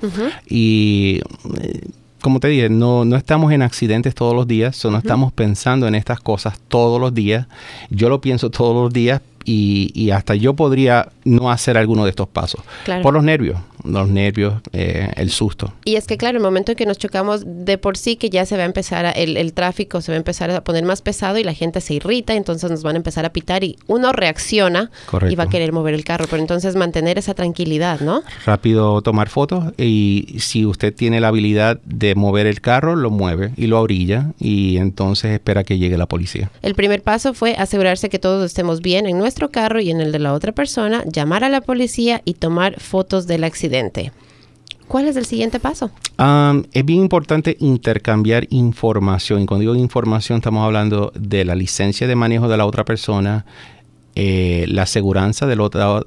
Y 0.48 1.20
eh, 1.62 1.82
como 2.22 2.40
te 2.40 2.48
dije, 2.48 2.70
no, 2.70 3.06
no 3.06 3.16
estamos 3.16 3.52
en 3.52 3.64
accidentes 3.64 4.14
todos 4.14 4.36
los 4.36 4.46
días, 4.46 4.86
no 4.86 5.00
estamos 5.00 5.34
pensando 5.34 5.88
en 5.88 5.96
estas 5.96 6.20
cosas 6.20 6.60
todos 6.68 7.02
los 7.02 7.12
días. 7.12 7.48
Yo 7.90 8.08
lo 8.08 8.22
pienso 8.22 8.52
todos 8.52 8.76
los 8.76 8.94
días, 8.94 9.20
y, 9.46 10.10
hasta 10.10 10.36
yo 10.36 10.56
podría 10.56 11.10
no 11.26 11.52
hacer 11.52 11.78
alguno 11.78 12.06
de 12.06 12.12
estos 12.12 12.28
pasos 12.28 12.62
por 13.04 13.14
los 13.14 13.24
nervios 13.24 13.58
los 13.86 14.10
nervios, 14.10 14.56
eh, 14.74 15.12
el 15.16 15.30
susto. 15.30 15.74
Y 15.86 15.96
es 15.96 16.08
que, 16.08 16.18
claro, 16.18 16.38
el 16.38 16.44
momento 16.44 16.72
en 16.72 16.78
que 16.78 16.86
nos 16.86 16.98
chocamos, 16.98 17.44
de 17.46 17.78
por 17.78 17.98
sí 17.98 18.16
que 18.16 18.30
ya 18.30 18.46
se 18.46 18.58
va 18.58 18.64
a 18.64 18.66
empezar, 18.66 19.14
el, 19.16 19.38
el, 19.38 19.54
tráfico 19.54 20.02
se 20.02 20.12
va 20.12 20.16
a 20.16 20.18
empezar 20.18 20.52
a 20.52 20.64
poner 20.64 20.84
más 20.84 21.02
pesado 21.02 21.38
y 21.38 21.44
la 21.44 21.54
gente 21.54 21.82
se 21.82 21.96
irrita, 21.96 22.34
entonces 22.34 22.70
nos 22.70 22.84
van 22.84 22.96
a 22.96 22.98
empezar 22.98 23.26
a 23.26 23.30
pitar 23.30 23.64
y 23.64 23.78
uno 23.88 24.12
reacciona 24.12 24.92
y 25.30 25.36
va 25.36 25.46
a 25.46 25.50
querer 25.50 25.72
mover 25.72 25.94
el 25.94 26.04
carro. 26.04 26.26
Pero 26.30 26.42
entonces 26.42 26.76
mantener 26.76 27.18
esa 27.18 27.34
tranquilidad, 27.34 28.00
¿no? 28.00 28.24
Rápido 28.46 29.02
tomar 29.02 29.30
fotos 29.30 29.74
y 29.78 30.36
si 30.40 30.66
usted 30.66 30.94
tiene 30.94 31.20
la 31.20 31.30
habilidad 31.30 31.80
de 31.86 32.16
mover 32.16 32.48
el 32.48 32.62
carro, 32.62 32.96
lo 32.96 33.10
mueve 33.10 33.52
y 33.56 33.68
lo 33.68 33.80
orilla 33.80 34.32
y 34.40 34.78
entonces 34.78 35.32
espera 35.32 35.64
que 35.64 35.78
llegue 35.78 35.98
la 35.98 36.08
policía. 36.08 36.50
El 36.62 36.76
primer 36.76 37.02
paso 37.02 37.34
fue 37.34 37.56
asegurarse 37.56 38.10
que 38.10 38.20
todos 38.20 38.46
estemos 38.46 38.82
bien 38.82 39.06
en 39.06 39.18
nuestro 39.18 39.50
carro 39.52 39.80
y 39.80 39.92
en 39.92 40.02
el 40.02 40.12
de 40.12 40.20
la 40.20 40.34
otra 40.34 40.52
persona, 40.52 41.04
llamar 41.16 41.44
a 41.44 41.50
la 41.50 41.62
policía 41.62 42.22
y 42.26 42.36
tomar 42.36 42.80
fotos 42.80 43.26
del 43.26 43.44
accidente 43.44 44.12
¿Cuál 44.88 45.08
es 45.08 45.16
el 45.16 45.26
siguiente 45.26 45.60
paso? 45.60 45.92
es 46.72 46.86
bien 46.86 47.02
importante 47.02 47.58
intercambiar 47.60 48.48
información. 48.50 49.42
Y 49.42 49.46
cuando 49.46 49.62
digo 49.62 49.76
información, 49.76 50.38
estamos 50.38 50.64
hablando 50.64 51.12
de 51.16 51.44
la 51.44 51.56
licencia 51.56 52.08
de 52.08 52.16
manejo 52.16 52.48
de 52.48 52.58
la 52.58 52.66
otra 52.66 52.86
persona, 52.86 53.46
eh, 54.16 54.66
la 54.70 54.84
aseguranza 54.84 55.48
de, 55.48 55.56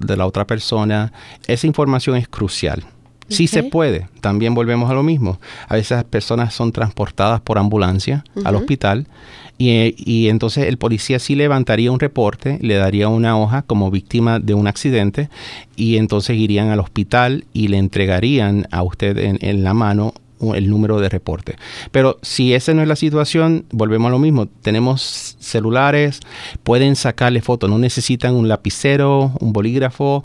de 0.00 0.16
la 0.16 0.26
otra 0.26 0.46
persona. 0.46 1.12
Esa 1.46 1.66
información 1.66 2.16
es 2.16 2.28
crucial. 2.28 2.84
Sí 3.28 3.46
se 3.46 3.64
puede, 3.64 4.08
también 4.22 4.54
volvemos 4.54 4.90
a 4.90 4.94
lo 4.94 5.02
mismo. 5.02 5.38
A 5.68 5.74
veces 5.74 5.90
las 5.90 6.04
personas 6.04 6.54
son 6.54 6.72
transportadas 6.72 7.42
por 7.42 7.58
ambulancia 7.58 8.24
al 8.42 8.56
hospital 8.56 9.06
y, 9.58 10.28
entonces 10.28 10.66
el 10.68 10.78
policía 10.78 11.18
sí 11.18 11.34
levantaría 11.34 11.90
un 11.90 11.98
reporte, 11.98 12.58
le 12.62 12.74
daría 12.74 13.08
una 13.08 13.36
hoja 13.36 13.62
como 13.62 13.90
víctima 13.90 14.38
de 14.38 14.54
un 14.54 14.68
accidente 14.68 15.30
y 15.74 15.96
entonces 15.96 16.36
irían 16.36 16.70
al 16.70 16.78
hospital 16.78 17.44
y 17.52 17.66
le 17.66 17.78
entregarían 17.78 18.68
a 18.70 18.84
usted 18.84 19.18
en, 19.18 19.64
la 19.64 19.74
mano 19.74 20.14
el 20.54 20.70
número 20.70 21.00
de 21.00 21.08
reporte. 21.08 21.56
Pero 21.90 22.18
si 22.22 22.54
esa 22.54 22.72
no 22.72 22.82
es 22.82 22.88
la 22.88 22.94
situación, 22.94 23.64
volvemos 23.72 24.08
a 24.08 24.12
lo 24.12 24.20
mismo. 24.20 24.46
Tenemos 24.46 25.36
celulares, 25.40 26.20
pueden 26.62 26.94
sacarle 26.94 27.42
fotos, 27.42 27.68
no 27.68 27.78
necesitan 27.78 28.36
un 28.36 28.46
lapicero, 28.46 29.32
un 29.40 29.52
bolígrafo, 29.52 30.24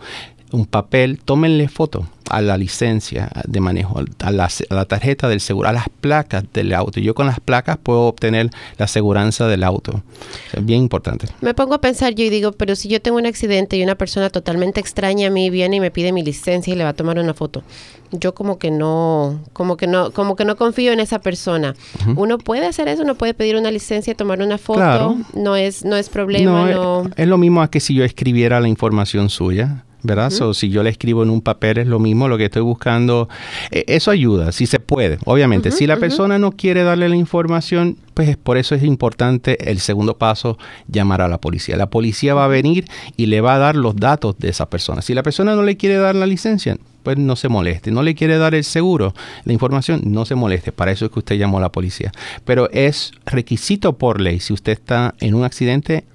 un 0.53 0.67
papel, 0.67 1.19
tómenle 1.19 1.67
foto 1.67 2.07
a 2.29 2.41
la 2.41 2.57
licencia 2.57 3.29
de 3.45 3.59
manejo, 3.59 3.99
a 4.19 4.31
la, 4.31 4.85
tarjeta 4.85 5.27
del 5.27 5.41
seguro, 5.41 5.67
a 5.67 5.73
las 5.73 5.89
placas 5.89 6.43
del 6.53 6.73
auto. 6.73 6.99
Yo 6.99 7.15
con 7.15 7.25
las 7.25 7.39
placas 7.39 7.77
puedo 7.81 8.01
obtener 8.01 8.49
la 8.77 8.85
aseguranza 8.85 9.47
del 9.47 9.63
auto. 9.63 10.03
Es 10.53 10.63
bien 10.63 10.83
importante. 10.83 11.27
Me 11.41 11.53
pongo 11.53 11.73
a 11.73 11.81
pensar 11.81 12.13
yo 12.13 12.23
y 12.23 12.29
digo, 12.29 12.51
pero 12.51 12.75
si 12.75 12.87
yo 12.87 13.01
tengo 13.01 13.17
un 13.17 13.25
accidente 13.25 13.77
y 13.77 13.83
una 13.83 13.95
persona 13.95 14.29
totalmente 14.29 14.79
extraña 14.79 15.27
a 15.27 15.29
mí 15.31 15.49
viene 15.49 15.77
y 15.77 15.79
me 15.79 15.91
pide 15.91 16.11
mi 16.11 16.23
licencia 16.23 16.73
y 16.73 16.77
le 16.77 16.83
va 16.83 16.91
a 16.91 16.93
tomar 16.93 17.17
una 17.17 17.33
foto, 17.33 17.63
yo 18.11 18.35
como 18.35 18.59
que 18.59 18.69
no, 18.69 19.39
como 19.53 19.75
que 19.75 19.87
no, 19.87 20.11
como 20.11 20.35
que 20.35 20.45
no 20.45 20.55
confío 20.55 20.93
en 20.93 20.99
esa 20.99 21.19
persona. 21.19 21.75
Uno 22.15 22.37
puede 22.37 22.67
hacer 22.67 22.87
eso, 22.87 23.01
uno 23.01 23.15
puede 23.15 23.33
pedir 23.33 23.55
una 23.55 23.71
licencia, 23.71 24.15
tomar 24.15 24.41
una 24.41 24.59
foto, 24.59 25.17
no 25.33 25.55
es, 25.55 25.83
no 25.83 25.95
es 25.95 26.09
problema. 26.09 26.71
No, 26.71 27.05
Es, 27.05 27.11
es, 27.17 27.27
lo 27.27 27.39
mismo 27.39 27.63
a 27.63 27.71
que 27.71 27.79
si 27.79 27.95
yo 27.95 28.03
escribiera 28.03 28.59
la 28.59 28.67
información 28.67 29.29
suya. 29.29 29.83
¿Verdad? 30.03 30.31
si 30.53 30.69
yo 30.69 30.83
le 30.83 30.89
escribo 30.89 31.23
en 31.23 31.29
un 31.29 31.41
papel 31.41 31.77
es 31.77 31.87
lo 31.87 31.99
mismo, 31.99 32.27
lo 32.27 32.37
que 32.37 32.45
estoy 32.45 32.61
buscando, 32.61 33.29
e, 33.71 33.85
eso 33.87 34.11
ayuda, 34.11 34.51
si 34.51 34.67
se 34.67 34.79
puede, 34.79 35.17
obviamente. 35.25 35.71
si 35.71 35.87
la 35.87 35.97
persona 35.97 36.37
no 36.37 36.51
quiere 36.51 36.83
darle 36.83 37.09
la 37.09 37.15
información, 37.15 37.97
pues 38.13 38.37
por 38.37 38.57
eso 38.57 38.75
es 38.75 38.83
importante 38.83 39.69
el 39.69 39.79
segundo 39.79 40.17
paso, 40.17 40.57
llamar 40.87 41.21
a 41.21 41.27
la 41.27 41.39
policía. 41.39 41.77
La 41.77 41.89
policía 41.89 42.33
va 42.33 42.45
a 42.45 42.49
venir 42.49 42.85
y 43.17 43.27
le 43.27 43.41
va 43.41 43.55
a 43.55 43.57
dar 43.57 43.75
los 43.75 43.95
datos 43.95 44.37
de 44.37 44.49
esa 44.49 44.69
persona. 44.69 45.01
Si 45.01 45.13
la 45.13 45.23
persona 45.23 45.55
no 45.55 45.63
le 45.63 45.77
quiere 45.77 45.95
dar 45.95 46.15
la 46.15 46.25
licencia, 46.25 46.77
pues 47.03 47.17
no 47.17 47.35
se 47.35 47.49
moleste. 47.49 47.91
No 47.91 48.01
le 48.01 48.15
quiere 48.15 48.37
dar 48.37 48.55
el 48.55 48.63
seguro, 48.63 49.13
la 49.43 49.53
información, 49.53 50.01
no 50.05 50.25
se 50.25 50.35
moleste. 50.35 50.71
Para 50.71 50.91
eso 50.91 51.05
es 51.05 51.11
que 51.11 51.19
usted 51.19 51.37
llamó 51.37 51.57
a 51.57 51.61
la 51.61 51.71
policía. 51.71 52.11
Pero 52.45 52.69
es 52.71 53.11
requisito 53.25 53.97
por 53.97 54.21
ley, 54.21 54.39
si 54.39 54.53
usted 54.53 54.73
está 54.73 55.13
en 55.19 55.35
un 55.35 55.43
accidente, 55.43 56.05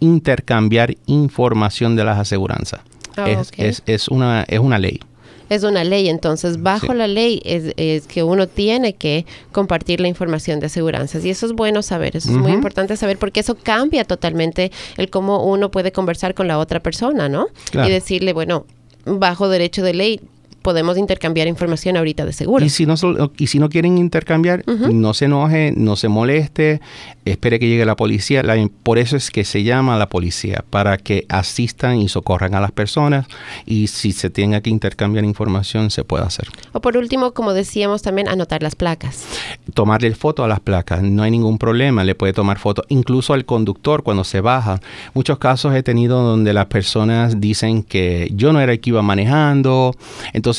intercambiar 0.00 0.96
información 1.06 1.96
de 1.96 2.04
las 2.04 2.18
aseguranzas. 2.18 2.80
Ah, 3.18 3.30
es, 3.30 3.82
es, 3.86 4.08
una, 4.08 4.44
es 4.44 4.58
una 4.58 4.78
ley. 4.78 5.00
Es 5.48 5.64
una 5.64 5.82
ley, 5.82 6.10
entonces 6.10 6.62
bajo 6.62 6.92
la 6.92 7.06
ley 7.06 7.40
es, 7.44 8.06
que 8.06 8.22
uno 8.22 8.46
tiene 8.46 8.92
que 8.92 9.24
compartir 9.50 9.98
la 9.98 10.08
información 10.08 10.60
de 10.60 10.66
aseguranzas 10.66 11.24
y 11.24 11.30
eso 11.30 11.46
es 11.46 11.52
bueno 11.52 11.80
saber, 11.82 12.16
eso 12.16 12.30
es 12.30 12.36
muy 12.36 12.52
importante 12.52 12.96
saber 12.98 13.16
porque 13.16 13.40
eso 13.40 13.54
cambia 13.54 14.04
totalmente 14.04 14.70
el 14.98 15.08
cómo 15.08 15.46
uno 15.46 15.70
puede 15.70 15.90
conversar 15.90 16.34
con 16.34 16.48
la 16.48 16.58
otra 16.58 16.80
persona, 16.80 17.30
¿no? 17.30 17.48
Y 17.72 17.88
decirle, 17.88 18.34
bueno, 18.34 18.66
bajo 19.06 19.48
derecho 19.48 19.82
de 19.82 19.94
ley 19.94 20.20
podemos 20.62 20.98
intercambiar 20.98 21.48
información 21.48 21.96
ahorita 21.96 22.24
de 22.24 22.32
seguro. 22.32 22.64
Y 22.64 22.68
si 22.68 22.86
no, 22.86 22.94
y 23.36 23.46
si 23.46 23.58
no 23.58 23.68
quieren 23.68 23.98
intercambiar, 23.98 24.64
no 24.66 25.14
se 25.14 25.26
enoje, 25.26 25.72
no 25.76 25.96
se 25.96 26.08
moleste, 26.08 26.80
espere 27.24 27.58
que 27.58 27.68
llegue 27.68 27.84
la 27.84 27.96
policía. 27.96 28.42
por 28.82 28.98
eso 28.98 29.16
es 29.16 29.30
que 29.30 29.44
se 29.44 29.62
llama 29.62 29.94
a 29.94 29.98
la 29.98 30.08
policía, 30.08 30.64
para 30.70 30.98
que 30.98 31.26
asistan 31.28 31.98
y 31.98 32.08
socorran 32.08 32.54
a 32.54 32.60
las 32.60 32.72
personas 32.72 33.26
y 33.66 33.88
si 33.88 34.12
se 34.12 34.30
tenga 34.30 34.60
que 34.60 34.70
intercambiar 34.70 35.24
información, 35.24 35.90
se 35.90 36.04
puede 36.04 36.24
hacer. 36.24 36.48
O 36.72 36.80
por 36.80 36.96
último, 36.96 37.32
como 37.32 37.54
decíamos, 37.54 38.02
también 38.02 38.28
anotar 38.28 38.62
las 38.62 38.74
placas. 38.74 39.26
Tomarle 39.74 40.14
foto 40.14 40.44
a 40.44 40.48
las 40.48 40.60
placas, 40.60 41.02
no 41.02 41.22
hay 41.22 41.30
ningún 41.30 41.58
problema, 41.58 42.04
le 42.04 42.14
puede 42.14 42.32
tomar 42.32 42.58
foto 42.58 42.84
incluso 42.88 43.34
al 43.34 43.44
conductor 43.44 44.02
cuando 44.02 44.24
se 44.24 44.40
baja. 44.40 44.80
Muchos 45.14 45.38
casos 45.38 45.74
he 45.74 45.82
tenido 45.82 46.22
donde 46.22 46.52
las 46.52 46.66
personas 46.66 47.40
dicen 47.40 47.82
que 47.82 48.30
yo 48.34 48.52
no 48.52 48.60
era 48.60 48.72
el 48.72 48.80
que 48.80 48.90
iba 48.90 49.02
manejando, 49.02 49.94
entonces 50.32 50.57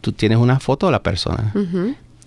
tú 0.00 0.12
tienes 0.12 0.38
una 0.38 0.60
foto 0.60 0.86
de 0.86 0.92
la 0.92 1.02
persona. 1.02 1.52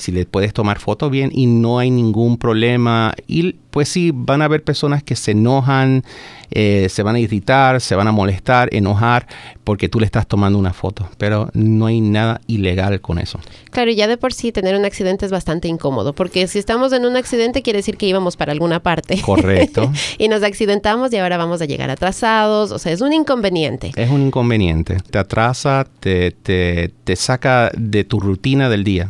Si 0.02 0.12
le 0.12 0.26
puedes 0.26 0.52
tomar 0.52 0.80
foto 0.80 1.12
bien 1.12 1.30
y 1.32 1.46
no 1.46 1.78
hay 1.78 1.92
ningún 1.92 2.38
problema. 2.38 3.14
Y 3.28 3.54
pues 3.70 3.88
sí, 3.88 4.12
van 4.14 4.42
a 4.42 4.46
haber 4.46 4.64
personas 4.64 5.04
que 5.04 5.16
se 5.16 5.32
enojan, 5.32 6.04
eh, 6.52 6.88
se 6.90 7.04
van 7.04 7.16
a 7.16 7.20
irritar, 7.20 7.80
se 7.80 7.96
van 7.96 8.08
a 8.08 8.12
molestar, 8.12 8.68
enojar, 8.74 9.28
porque 9.64 9.88
tú 9.90 10.00
le 10.00 10.06
estás 10.06 10.28
tomando 10.28 10.60
una 10.60 10.74
foto. 10.74 11.08
Pero 11.18 11.50
no 11.54 11.86
hay 11.86 12.02
nada 12.02 12.42
ilegal 12.48 13.00
con 13.00 13.20
eso. 13.20 13.40
Claro, 13.70 13.92
ya 13.92 14.08
de 14.08 14.18
por 14.18 14.34
sí 14.34 14.52
tener 14.52 14.76
un 14.76 14.86
accidente 14.86 15.26
es 15.26 15.32
bastante 15.32 15.68
incómodo, 15.68 16.14
porque 16.14 16.48
si 16.48 16.60
estamos 16.60 16.92
en 16.94 17.06
un 17.06 17.16
accidente 17.16 17.62
quiere 17.62 17.78
decir 17.78 17.98
que 17.98 18.08
íbamos 18.08 18.36
para 18.38 18.52
alguna 18.52 18.82
parte. 18.82 19.22
Correcto. 19.22 19.92
y 20.18 20.28
nos 20.28 20.44
accidentamos 20.44 21.14
y 21.14 21.18
ahora 21.18 21.38
vamos 21.38 21.62
a 21.62 21.66
llegar 21.66 21.90
atrasados. 21.90 22.72
O 22.72 22.80
sea, 22.80 22.92
es 22.92 23.02
un 23.02 23.14
inconveniente. 23.14 23.92
Es 23.96 24.10
un 24.10 24.24
inconveniente. 24.24 24.98
Te 25.10 25.20
atrasa, 25.20 25.88
te, 26.00 26.32
te, 26.32 26.92
te 27.04 27.16
saca 27.16 27.72
de 27.78 28.04
tu 28.04 28.20
rutina 28.20 28.68
del 28.68 28.84
día. 28.84 29.10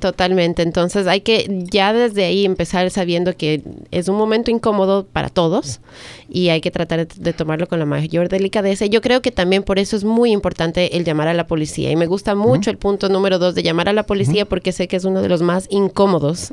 Totalmente. 0.00 0.62
Entonces 0.62 1.06
hay 1.06 1.20
que 1.20 1.64
ya 1.70 1.92
desde 1.92 2.24
ahí 2.24 2.44
empezar 2.44 2.90
sabiendo 2.90 3.36
que 3.36 3.62
es 3.90 4.08
un 4.08 4.16
momento 4.16 4.50
incómodo 4.50 5.06
para 5.06 5.28
todos 5.28 5.80
y 6.28 6.48
hay 6.48 6.60
que 6.60 6.70
tratar 6.70 7.06
de, 7.06 7.32
tomarlo 7.32 7.68
con 7.68 7.78
la 7.78 7.86
mayor 7.86 8.28
delicadeza. 8.28 8.86
Yo 8.86 9.00
creo 9.00 9.22
que 9.22 9.30
también 9.30 9.62
por 9.62 9.78
eso 9.78 9.96
es 9.96 10.04
muy 10.04 10.32
importante 10.32 10.96
el 10.96 11.04
llamar 11.04 11.28
a 11.28 11.34
la 11.34 11.46
policía. 11.46 11.90
Y 11.90 11.96
me 11.96 12.06
gusta 12.06 12.34
mucho 12.34 12.70
el 12.70 12.78
punto 12.78 13.08
número 13.08 13.38
dos 13.38 13.54
de 13.54 13.62
llamar 13.62 13.88
a 13.88 13.92
la 13.92 14.04
policía 14.04 14.44
porque 14.44 14.72
sé 14.72 14.88
que 14.88 14.96
es 14.96 15.04
uno 15.04 15.22
de 15.22 15.28
los 15.28 15.42
más 15.42 15.66
incómodos 15.70 16.52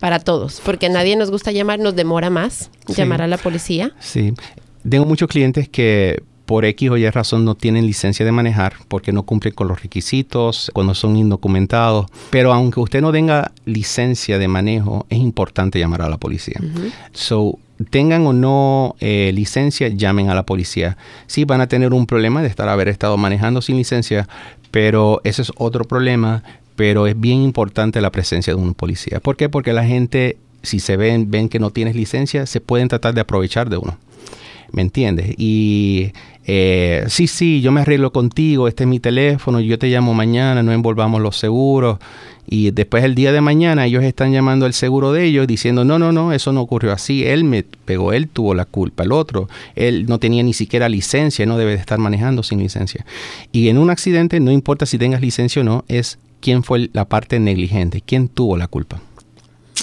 para 0.00 0.18
todos, 0.18 0.60
porque 0.64 0.86
a 0.86 0.88
nadie 0.90 1.16
nos 1.16 1.30
gusta 1.30 1.50
llamar, 1.50 1.78
nos 1.78 1.96
demora 1.96 2.28
más 2.28 2.70
llamar 2.88 3.22
a 3.22 3.26
la 3.26 3.38
policía. 3.38 3.92
Sí, 4.00 4.34
tengo 4.88 5.06
muchos 5.06 5.28
clientes 5.28 5.68
que 5.68 6.22
por 6.52 6.66
X 6.66 6.90
o 6.90 6.98
Y 6.98 7.08
razón 7.08 7.46
no 7.46 7.54
tienen 7.54 7.86
licencia 7.86 8.26
de 8.26 8.30
manejar 8.30 8.74
porque 8.88 9.10
no 9.10 9.22
cumplen 9.22 9.54
con 9.54 9.68
los 9.68 9.80
requisitos, 9.80 10.70
cuando 10.74 10.94
son 10.94 11.16
indocumentados. 11.16 12.04
Pero 12.28 12.52
aunque 12.52 12.78
usted 12.78 13.00
no 13.00 13.10
tenga 13.10 13.52
licencia 13.64 14.36
de 14.36 14.48
manejo, 14.48 15.06
es 15.08 15.16
importante 15.16 15.78
llamar 15.78 16.02
a 16.02 16.10
la 16.10 16.18
policía. 16.18 16.60
So, 17.14 17.58
tengan 17.88 18.26
o 18.26 18.34
no 18.34 18.96
eh, 19.00 19.30
licencia, 19.32 19.88
llamen 19.88 20.28
a 20.28 20.34
la 20.34 20.42
policía. 20.42 20.98
Sí, 21.26 21.46
van 21.46 21.62
a 21.62 21.68
tener 21.68 21.94
un 21.94 22.04
problema 22.04 22.42
de 22.42 22.48
estar 22.48 22.68
haber 22.68 22.88
estado 22.88 23.16
manejando 23.16 23.62
sin 23.62 23.78
licencia, 23.78 24.28
pero 24.70 25.22
ese 25.24 25.40
es 25.40 25.52
otro 25.56 25.86
problema. 25.86 26.42
Pero 26.76 27.06
es 27.06 27.18
bien 27.18 27.40
importante 27.40 28.02
la 28.02 28.12
presencia 28.12 28.54
de 28.54 28.60
un 28.60 28.74
policía. 28.74 29.20
¿Por 29.20 29.38
qué? 29.38 29.48
Porque 29.48 29.72
la 29.72 29.86
gente, 29.86 30.36
si 30.62 30.80
se 30.80 30.98
ven, 30.98 31.30
ven 31.30 31.48
que 31.48 31.58
no 31.58 31.70
tienes 31.70 31.96
licencia, 31.96 32.44
se 32.44 32.60
pueden 32.60 32.88
tratar 32.88 33.14
de 33.14 33.22
aprovechar 33.22 33.70
de 33.70 33.78
uno. 33.78 33.96
¿Me 34.72 34.82
entiendes? 34.82 35.34
Y 35.36 36.12
eh, 36.46 37.04
sí, 37.08 37.26
sí, 37.26 37.60
yo 37.60 37.70
me 37.72 37.82
arreglo 37.82 38.10
contigo, 38.12 38.68
este 38.68 38.84
es 38.84 38.88
mi 38.88 39.00
teléfono, 39.00 39.60
yo 39.60 39.78
te 39.78 39.88
llamo 39.88 40.14
mañana, 40.14 40.62
no 40.62 40.72
envolvamos 40.72 41.20
los 41.20 41.36
seguros. 41.36 41.98
Y 42.48 42.70
después 42.72 43.04
el 43.04 43.14
día 43.14 43.32
de 43.32 43.40
mañana 43.40 43.86
ellos 43.86 44.02
están 44.02 44.32
llamando 44.32 44.66
al 44.66 44.72
seguro 44.72 45.12
de 45.12 45.24
ellos 45.24 45.46
diciendo, 45.46 45.84
no, 45.84 45.98
no, 45.98 46.10
no, 46.10 46.32
eso 46.32 46.52
no 46.52 46.60
ocurrió 46.60 46.92
así, 46.92 47.24
él 47.24 47.44
me 47.44 47.62
pegó, 47.62 48.12
él 48.12 48.28
tuvo 48.28 48.54
la 48.54 48.64
culpa, 48.64 49.04
el 49.04 49.12
otro, 49.12 49.48
él 49.76 50.06
no 50.06 50.18
tenía 50.18 50.42
ni 50.42 50.52
siquiera 50.52 50.88
licencia, 50.88 51.46
no 51.46 51.56
debe 51.56 51.72
de 51.72 51.78
estar 51.78 51.98
manejando 51.98 52.42
sin 52.42 52.58
licencia. 52.58 53.06
Y 53.52 53.68
en 53.68 53.78
un 53.78 53.90
accidente, 53.90 54.40
no 54.40 54.50
importa 54.50 54.86
si 54.86 54.98
tengas 54.98 55.20
licencia 55.20 55.62
o 55.62 55.64
no, 55.64 55.84
es 55.88 56.18
quién 56.40 56.64
fue 56.64 56.90
la 56.92 57.04
parte 57.04 57.38
negligente, 57.38 58.02
quién 58.04 58.28
tuvo 58.28 58.56
la 58.56 58.66
culpa. 58.66 59.00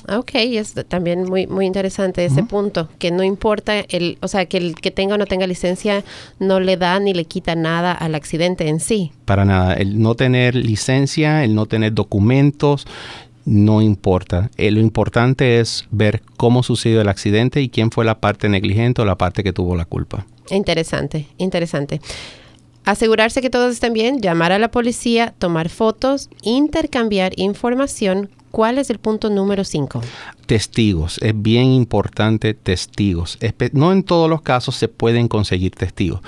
Ok, 0.08 0.32
es 0.36 0.74
también 0.88 1.24
muy 1.24 1.46
muy 1.46 1.66
interesante 1.66 2.26
ese 2.26 2.44
punto, 2.44 2.90
que 3.00 3.12
no 3.12 3.24
importa 3.24 3.80
el, 3.80 4.18
o 4.22 4.28
sea, 4.28 4.46
que 4.46 4.58
el 4.58 4.76
que 4.76 4.92
tenga 4.92 5.16
o 5.16 5.18
no 5.18 5.26
tenga 5.26 5.46
licencia 5.46 6.04
no 6.40 6.60
le 6.60 6.78
da 6.78 7.00
ni 7.00 7.14
le 7.14 7.26
quita 7.26 7.56
nada 7.56 7.92
al 7.92 8.16
accidente 8.16 8.68
en 8.68 8.80
sí. 8.80 9.12
Para 9.26 9.46
nada, 9.46 9.74
el 9.74 10.02
no 10.02 10.16
tener 10.16 10.56
licencia, 10.56 11.44
el 11.44 11.54
no 11.54 11.66
tener 11.66 11.94
documentos, 11.94 12.88
no 13.46 13.82
importa. 13.82 14.50
Eh, 14.58 14.72
lo 14.72 14.80
importante 14.80 15.60
es 15.60 15.86
ver 15.92 16.22
cómo 16.38 16.64
sucedió 16.64 17.02
el 17.02 17.10
accidente 17.10 17.62
y 17.62 17.70
quién 17.70 17.92
fue 17.92 18.06
la 18.06 18.20
parte 18.20 18.50
negligente 18.50 19.02
o 19.02 19.06
la 19.06 19.18
parte 19.18 19.44
que 19.44 19.54
tuvo 19.54 19.76
la 19.76 19.86
culpa. 19.86 20.26
Interesante, 20.50 21.28
interesante. 21.38 22.02
Asegurarse 22.86 23.42
que 23.42 23.50
todos 23.50 23.74
estén 23.74 23.94
bien, 23.94 24.22
llamar 24.22 24.52
a 24.52 24.60
la 24.60 24.72
policía, 24.72 25.34
tomar 25.38 25.70
fotos, 25.70 26.30
intercambiar 26.42 27.34
información 27.38 28.30
¿Cuál 28.52 28.80
es 28.80 28.90
el 28.90 28.98
punto 28.98 29.30
número 29.30 29.64
5? 29.64 30.02
Testigos. 30.48 31.20
Es 31.22 31.40
bien 31.40 31.66
importante 31.66 32.56
testigos. 32.56 33.38
No 33.74 33.92
en 33.92 34.02
todos 34.02 34.28
los 34.28 34.42
casos 34.42 34.76
se 34.76 34.88
pueden 34.88 35.28
conseguir 35.28 35.76
testigos. 35.76 36.22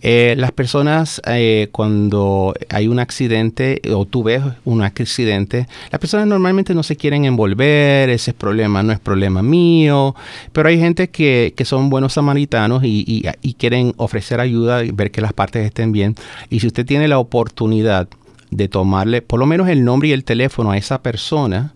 Eh, 0.00 0.34
las 0.38 0.52
personas 0.52 1.20
eh, 1.26 1.68
cuando 1.72 2.54
hay 2.68 2.86
un 2.86 3.00
accidente 3.00 3.82
o 3.92 4.04
tú 4.04 4.22
ves 4.22 4.42
un 4.64 4.82
accidente, 4.82 5.66
las 5.90 5.98
personas 5.98 6.28
normalmente 6.28 6.74
no 6.74 6.84
se 6.84 6.96
quieren 6.96 7.24
envolver, 7.24 8.10
ese 8.10 8.30
es 8.30 8.36
problema, 8.36 8.84
no 8.84 8.92
es 8.92 9.00
problema 9.00 9.42
mío, 9.42 10.14
pero 10.52 10.68
hay 10.68 10.78
gente 10.78 11.08
que, 11.08 11.52
son 11.66 11.90
buenos 11.90 12.12
samaritanos 12.12 12.84
y, 12.84 13.24
y 13.42 13.54
quieren 13.54 13.92
ofrecer 13.96 14.38
ayuda 14.38 14.84
y 14.84 14.92
ver 14.92 15.10
que 15.10 15.20
las 15.20 15.32
partes 15.32 15.66
estén 15.66 15.90
bien. 15.90 16.14
Y 16.48 16.60
si 16.60 16.68
usted 16.68 16.86
tiene 16.86 17.08
la 17.08 17.18
oportunidad 17.18 18.08
de 18.50 18.68
tomarle 18.68 19.22
por 19.22 19.40
lo 19.40 19.46
menos 19.46 19.68
el 19.68 19.84
nombre 19.84 20.08
y 20.08 20.12
el 20.12 20.24
teléfono 20.24 20.70
a 20.70 20.76
esa 20.76 21.02
persona 21.02 21.72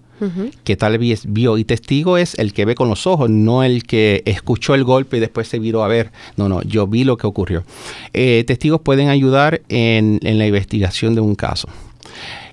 que 0.64 0.76
tal 0.76 0.98
vez 0.98 1.24
vio. 1.26 1.58
Y 1.58 1.64
testigo 1.64 2.18
es 2.18 2.38
el 2.38 2.52
que 2.52 2.64
ve 2.64 2.74
con 2.74 2.88
los 2.88 3.06
ojos, 3.06 3.30
no 3.30 3.62
el 3.62 3.84
que 3.84 4.22
escuchó 4.26 4.74
el 4.74 4.84
golpe 4.84 5.16
y 5.16 5.20
después 5.20 5.48
se 5.48 5.58
viró 5.58 5.82
a 5.82 5.88
ver. 5.88 6.12
No, 6.36 6.48
no, 6.48 6.62
yo 6.62 6.86
vi 6.86 7.04
lo 7.04 7.16
que 7.16 7.26
ocurrió. 7.26 7.64
Eh, 8.12 8.44
testigos 8.46 8.80
pueden 8.80 9.08
ayudar 9.08 9.62
en, 9.68 10.20
la 10.22 10.46
investigación 10.46 11.14
de 11.14 11.20
un 11.20 11.34
caso. 11.34 11.68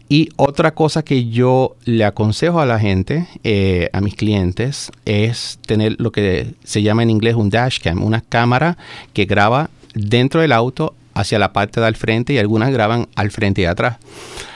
Y 0.10 0.30
otra 0.38 0.74
cosa 0.74 1.04
que 1.04 1.26
yo 1.26 1.76
le 1.84 2.06
aconsejo 2.06 2.62
a 2.62 2.66
la 2.66 2.80
gente, 2.80 3.28
eh, 3.44 3.90
a 3.92 4.00
mis 4.00 4.16
clientes, 4.16 4.90
es 5.04 5.60
tener 5.66 5.98
lo 6.00 6.14
que 6.14 6.54
se 6.64 6.82
llama 6.82 7.04
en 7.04 7.10
inglés 7.10 7.36
un 7.36 7.50
dashcam, 7.50 8.02
una 8.02 8.22
cámara 8.22 8.78
que 9.12 9.26
graba 9.26 9.70
dentro 9.94 10.40
del 10.40 10.54
auto 10.54 10.96
hacia 11.20 11.40
la 11.40 11.54
parte 11.54 11.82
del 11.82 11.96
frente 11.96 12.34
y 12.34 12.38
algunas 12.38 12.72
graban 12.72 13.08
al 13.16 13.32
frente 13.32 13.62
y 13.62 13.66
atrás. 13.66 13.98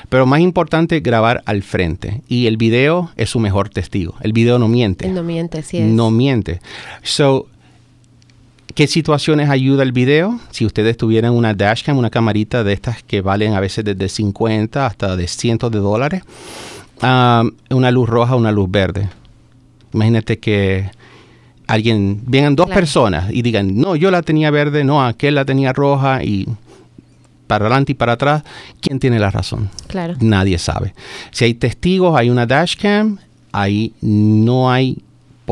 Pero 0.09 0.25
más 0.25 0.41
importante, 0.41 0.99
grabar 0.99 1.41
al 1.45 1.63
frente. 1.63 2.21
Y 2.27 2.47
el 2.47 2.57
video 2.57 3.11
es 3.15 3.29
su 3.29 3.39
mejor 3.39 3.69
testigo. 3.69 4.15
El 4.21 4.33
video 4.33 4.59
no 4.59 4.67
miente. 4.67 5.07
No 5.07 5.23
miente, 5.23 5.63
sí 5.63 5.77
es. 5.77 5.87
No 5.87 6.11
miente. 6.11 6.59
So, 7.01 7.47
¿Qué 8.75 8.87
situaciones 8.87 9.49
ayuda 9.49 9.83
el 9.83 9.91
video? 9.91 10.39
Si 10.51 10.65
ustedes 10.65 10.95
tuvieran 10.95 11.33
una 11.33 11.53
dashcam, 11.53 11.97
una 11.97 12.09
camarita 12.09 12.63
de 12.63 12.71
estas 12.71 13.03
que 13.03 13.21
valen 13.21 13.53
a 13.53 13.59
veces 13.59 13.83
desde 13.83 14.07
50 14.07 14.85
hasta 14.85 15.17
de 15.17 15.27
cientos 15.27 15.71
de 15.71 15.79
dólares, 15.79 16.23
ah, 17.01 17.43
una 17.69 17.91
luz 17.91 18.07
roja, 18.07 18.35
una 18.35 18.51
luz 18.51 18.71
verde. 18.71 19.09
Imagínate 19.93 20.39
que 20.39 20.89
alguien, 21.71 22.21
vengan 22.25 22.55
dos 22.55 22.69
personas 22.69 23.31
y 23.31 23.41
digan, 23.41 23.77
no, 23.77 23.95
yo 23.95 24.11
la 24.11 24.21
tenía 24.21 24.51
verde, 24.51 24.83
no, 24.83 25.03
aquel 25.05 25.35
la 25.35 25.45
tenía 25.45 25.71
roja 25.73 26.23
y 26.23 26.47
para 27.47 27.65
adelante 27.65 27.93
y 27.93 27.95
para 27.95 28.13
atrás, 28.13 28.43
¿quién 28.81 28.99
tiene 28.99 29.19
la 29.19 29.31
razón? 29.31 29.69
Claro. 29.87 30.15
Nadie 30.19 30.57
sabe. 30.57 30.93
Si 31.31 31.45
hay 31.45 31.53
testigos, 31.53 32.15
hay 32.17 32.29
una 32.29 32.45
dashcam, 32.45 33.17
ahí 33.51 33.93
no 34.01 34.71
hay 34.71 34.99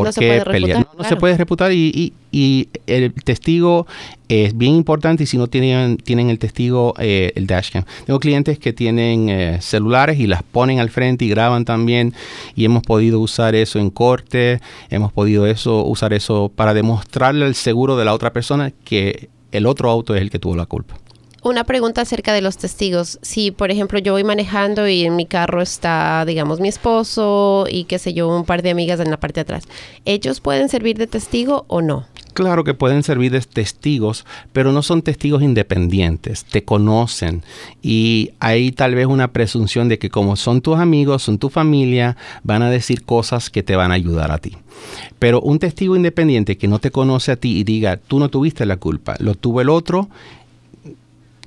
por 0.03 0.13
qué 0.13 0.41
pelear. 0.45 0.87
no, 0.97 1.03
se 1.03 1.15
puede 1.15 1.37
reputar 1.37 1.71
y, 1.71 2.13
el 2.31 3.13
testigo 3.13 3.87
es 4.27 4.55
bien 4.55 4.75
importante 4.75 5.23
y 5.23 5.25
si 5.25 5.37
no 5.37 5.47
tienen, 5.47 5.97
tienen 5.97 6.29
el 6.29 6.37
testigo, 6.37 6.93
eh, 6.99 7.31
el 7.35 7.47
dashcam. 7.47 7.83
Tengo 8.05 8.19
clientes 8.19 8.59
que 8.59 8.71
tienen 8.71 9.29
eh, 9.29 9.57
celulares 9.61 10.19
y 10.19 10.27
las 10.27 10.43
ponen 10.43 10.79
al 10.79 10.89
frente 10.89 11.25
y 11.25 11.29
graban 11.29 11.65
también 11.65 12.13
y 12.55 12.65
hemos 12.65 12.83
podido 12.83 13.19
usar 13.19 13.55
eso 13.55 13.79
en 13.79 13.89
corte, 13.89 14.59
hemos 14.89 15.11
podido 15.11 15.47
eso, 15.47 15.83
usar 15.85 16.13
eso 16.13 16.51
para 16.55 16.73
demostrarle 16.73 17.45
al 17.45 17.55
seguro 17.55 17.97
de 17.97 18.05
la 18.05 18.13
otra 18.13 18.31
persona 18.31 18.71
que 18.83 19.29
el 19.51 19.65
otro 19.65 19.89
auto 19.89 20.15
es 20.15 20.21
el 20.21 20.29
que 20.29 20.39
tuvo 20.39 20.55
la 20.55 20.65
culpa. 20.65 20.95
Una 21.41 21.63
pregunta 21.63 22.01
acerca 22.01 22.33
de 22.33 22.41
los 22.41 22.57
testigos. 22.57 23.17
Si, 23.21 23.51
por 23.51 23.71
ejemplo, 23.71 23.99
yo 23.99 24.11
voy 24.11 24.25
manejando 24.25 24.87
y 24.89 25.05
en 25.05 25.15
mi 25.15 25.25
carro 25.25 25.61
está, 25.61 26.25
digamos, 26.25 26.59
mi 26.59 26.67
esposo 26.67 27.65
y 27.69 27.85
qué 27.85 27.97
sé 27.97 28.13
yo, 28.13 28.27
un 28.27 28.43
par 28.43 28.61
de 28.61 28.71
amigas 28.71 28.99
en 28.99 29.09
la 29.09 29.17
parte 29.17 29.35
de 29.35 29.41
atrás, 29.41 29.63
¿ellos 30.03 30.41
pueden 30.41 30.67
servir 30.67 30.97
de 30.97 31.07
testigo 31.07 31.63
o 31.67 31.81
no? 31.81 32.05
Claro 32.33 32.63
que 32.63 32.73
pueden 32.73 33.03
servir 33.03 33.31
de 33.31 33.41
testigos, 33.41 34.25
pero 34.53 34.71
no 34.71 34.81
son 34.81 35.01
testigos 35.01 35.41
independientes, 35.41 36.45
te 36.45 36.63
conocen 36.63 37.43
y 37.81 38.31
hay 38.39 38.71
tal 38.71 38.95
vez 38.95 39.07
una 39.07 39.31
presunción 39.31 39.89
de 39.89 39.97
que 39.97 40.09
como 40.09 40.35
son 40.35 40.61
tus 40.61 40.77
amigos, 40.77 41.23
son 41.23 41.37
tu 41.37 41.49
familia, 41.49 42.15
van 42.43 42.61
a 42.61 42.69
decir 42.69 43.03
cosas 43.03 43.49
que 43.49 43.63
te 43.63 43.75
van 43.75 43.91
a 43.91 43.95
ayudar 43.95 44.31
a 44.31 44.37
ti. 44.37 44.55
Pero 45.17 45.41
un 45.41 45.59
testigo 45.59 45.95
independiente 45.95 46.57
que 46.57 46.67
no 46.67 46.79
te 46.79 46.91
conoce 46.91 47.31
a 47.31 47.35
ti 47.35 47.57
y 47.57 47.63
diga, 47.63 47.97
tú 47.97 48.19
no 48.19 48.29
tuviste 48.29 48.65
la 48.65 48.77
culpa, 48.77 49.15
lo 49.19 49.35
tuvo 49.35 49.59
el 49.59 49.67
otro, 49.67 50.07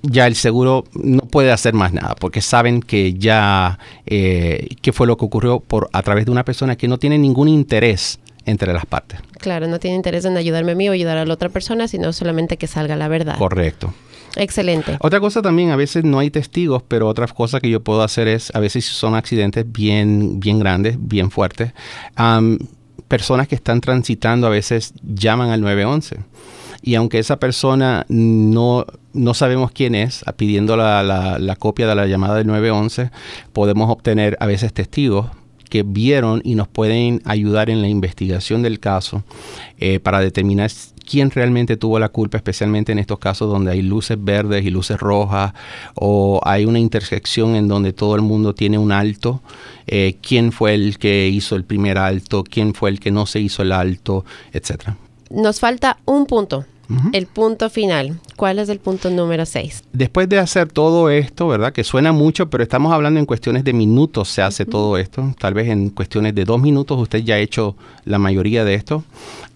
ya 0.03 0.27
el 0.27 0.35
seguro 0.35 0.85
no 0.95 1.23
puede 1.23 1.53
hacer 1.53 1.75
más 1.75 1.93
nada 1.93 2.15
porque 2.17 2.41
saben 2.43 2.81
que 2.81 3.15
ya 3.15 3.79
eh, 4.07 4.69
qué 4.83 4.93
fue 4.93 5.07
lo 5.07 5.17
que 5.17 5.25
ocurrió 5.25 5.61
por 5.61 5.89
a 5.93 6.03
través 6.03 6.25
de 6.25 6.31
una 6.31 6.45
persona 6.45 6.77
que 6.77 6.89
no 6.89 6.99
tiene 6.99 7.19
ningún 7.19 7.49
interés 7.49 8.19
entre 8.45 8.73
las 8.73 8.87
partes. 8.87 9.21
Claro, 9.39 9.69
no 9.69 9.79
tiene 9.79 9.97
interés 9.97 10.25
en 10.25 10.37
ayudarme 10.37 10.73
a 10.73 10.75
mí 10.75 10.89
o 10.89 10.93
ayudar 10.93 11.17
a 11.19 11.25
la 11.25 11.33
otra 11.33 11.49
persona, 11.49 11.87
sino 11.87 12.13
solamente 12.13 12.57
que 12.57 12.67
salga 12.67 12.97
la 12.97 13.07
verdad. 13.07 13.39
Correcto. 13.39 13.95
Excelente. 14.35 14.97
Otra 15.01 15.21
cosa 15.21 15.43
también, 15.43 15.71
a 15.71 15.77
veces 15.77 16.05
no 16.05 16.19
hay 16.19 16.31
testigos, 16.31 16.83
pero 16.83 17.07
otra 17.07 17.27
cosa 17.29 17.61
que 17.61 17.71
yo 17.71 17.81
puedo 17.81 18.03
hacer 18.03 18.29
es, 18.29 18.51
a 18.55 18.61
veces 18.61 18.85
si 18.85 18.95
son 18.95 19.15
accidentes 19.15 19.71
bien, 19.71 20.41
bien 20.41 20.59
grandes, 20.59 20.97
bien 20.99 21.31
fuertes, 21.31 21.73
personas 23.09 23.47
que 23.47 23.55
están 23.55 23.81
transitando 23.81 24.47
a 24.47 24.51
veces 24.51 24.95
llaman 25.03 25.51
al 25.51 25.61
911 25.61 26.21
y 26.83 26.97
aunque 26.97 27.19
esa 27.19 27.39
persona 27.39 28.05
no, 28.09 28.87
no 29.13 29.35
sabemos 29.35 29.71
quién 29.71 29.95
es, 29.95 30.25
pidiendo 30.37 30.77
la, 30.77 31.03
la, 31.39 31.57
copia 31.57 31.87
de 31.87 31.95
la 31.95 32.07
llamada 32.07 32.37
del 32.37 32.49
911, 32.49 33.11
podemos 33.53 33.91
obtener 33.91 34.37
a 34.41 34.47
veces 34.47 34.73
testigos 34.73 35.27
que 35.71 35.85
vieron 35.85 36.43
y 36.45 36.55
nos 36.55 36.69
pueden 36.69 37.23
ayudar 37.25 37.71
en 37.71 37.81
la 37.81 37.89
investigación 37.89 38.63
del 38.63 38.79
caso 38.79 39.23
eh, 39.79 40.01
para 40.01 40.21
determinar 40.21 40.71
quién 41.09 41.31
realmente 41.31 41.79
tuvo 41.79 41.99
la 41.99 42.11
culpa, 42.11 42.37
especialmente 42.37 42.93
en 42.93 42.99
estos 42.99 43.19
casos 43.19 43.51
donde 43.51 43.71
hay 43.71 43.81
luces 43.81 44.23
verdes 44.23 44.67
y 44.67 44.71
luces 44.71 44.99
rojas 44.99 45.55
o 45.95 46.41
hay 46.45 46.67
una 46.67 46.79
intersección 46.79 47.57
en 47.57 47.69
donde 47.69 47.93
todo 47.93 48.17
el 48.17 48.23
mundo 48.23 48.55
tiene 48.55 48.77
un 48.77 48.93
alto, 48.93 49.41
eh, 49.87 50.17
quién 50.21 50.53
fue 50.53 50.75
el 50.75 50.99
que 50.99 51.29
hizo 51.29 51.57
el 51.57 51.65
primer 51.65 51.97
alto, 51.97 52.45
quién 52.45 52.75
fue 52.75 52.91
el 52.91 53.01
que 53.01 53.11
no 53.11 53.25
se 53.25 53.41
hizo 53.41 53.63
el 53.63 53.73
alto, 53.73 54.25
etcétera. 54.53 54.97
Nos 55.31 55.61
falta 55.61 55.97
un 56.05 56.27
punto. 56.27 56.67
El 57.13 57.27
punto 57.27 57.71
final. 57.71 58.19
¿Cuál 58.37 58.59
es 58.59 58.69
el 58.69 58.79
punto 58.79 59.09
número 59.11 59.47
6? 59.47 59.85
Después 59.93 60.29
de 60.29 60.39
hacer 60.39 60.71
todo 60.71 61.11
esto, 61.11 61.49
¿verdad? 61.49 61.73
Que 61.73 61.85
suena 61.85 62.13
mucho, 62.13 62.51
pero 62.51 62.63
estamos 62.63 62.93
hablando 62.93 63.19
en 63.19 63.27
cuestiones 63.27 63.65
de 63.65 63.73
minutos 63.73 64.29
se 64.29 64.43
hace 64.43 64.67
todo 64.67 64.99
esto. 64.99 65.35
Tal 65.39 65.55
vez 65.55 65.69
en 65.69 65.91
cuestiones 65.91 66.35
de 66.35 66.45
dos 66.45 66.61
minutos 66.61 66.99
usted 66.99 67.21
ya 67.21 67.37
ha 67.37 67.39
hecho 67.39 67.77
la 68.05 68.19
mayoría 68.19 68.65
de 68.65 68.75
esto. 68.75 69.05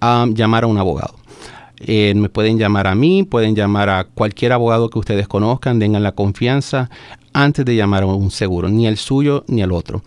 llamar 0.00 0.64
a 0.64 0.66
un 0.66 0.78
abogado. 0.78 1.14
Eh, 1.78 2.14
me 2.16 2.28
pueden 2.28 2.58
llamar 2.58 2.86
a 2.86 2.94
mí, 2.94 3.22
pueden 3.22 3.54
llamar 3.54 3.90
a 3.90 4.04
cualquier 4.04 4.52
abogado 4.52 4.88
que 4.88 4.98
ustedes 4.98 5.28
conozcan, 5.28 5.78
tengan 5.78 6.02
la 6.02 6.12
confianza 6.12 6.88
antes 7.32 7.64
de 7.66 7.76
llamar 7.76 8.04
a 8.04 8.06
un 8.06 8.30
seguro, 8.30 8.68
ni 8.70 8.86
el 8.86 8.96
suyo 8.96 9.44
ni 9.46 9.60
el 9.60 9.72
otro. 9.72 10.02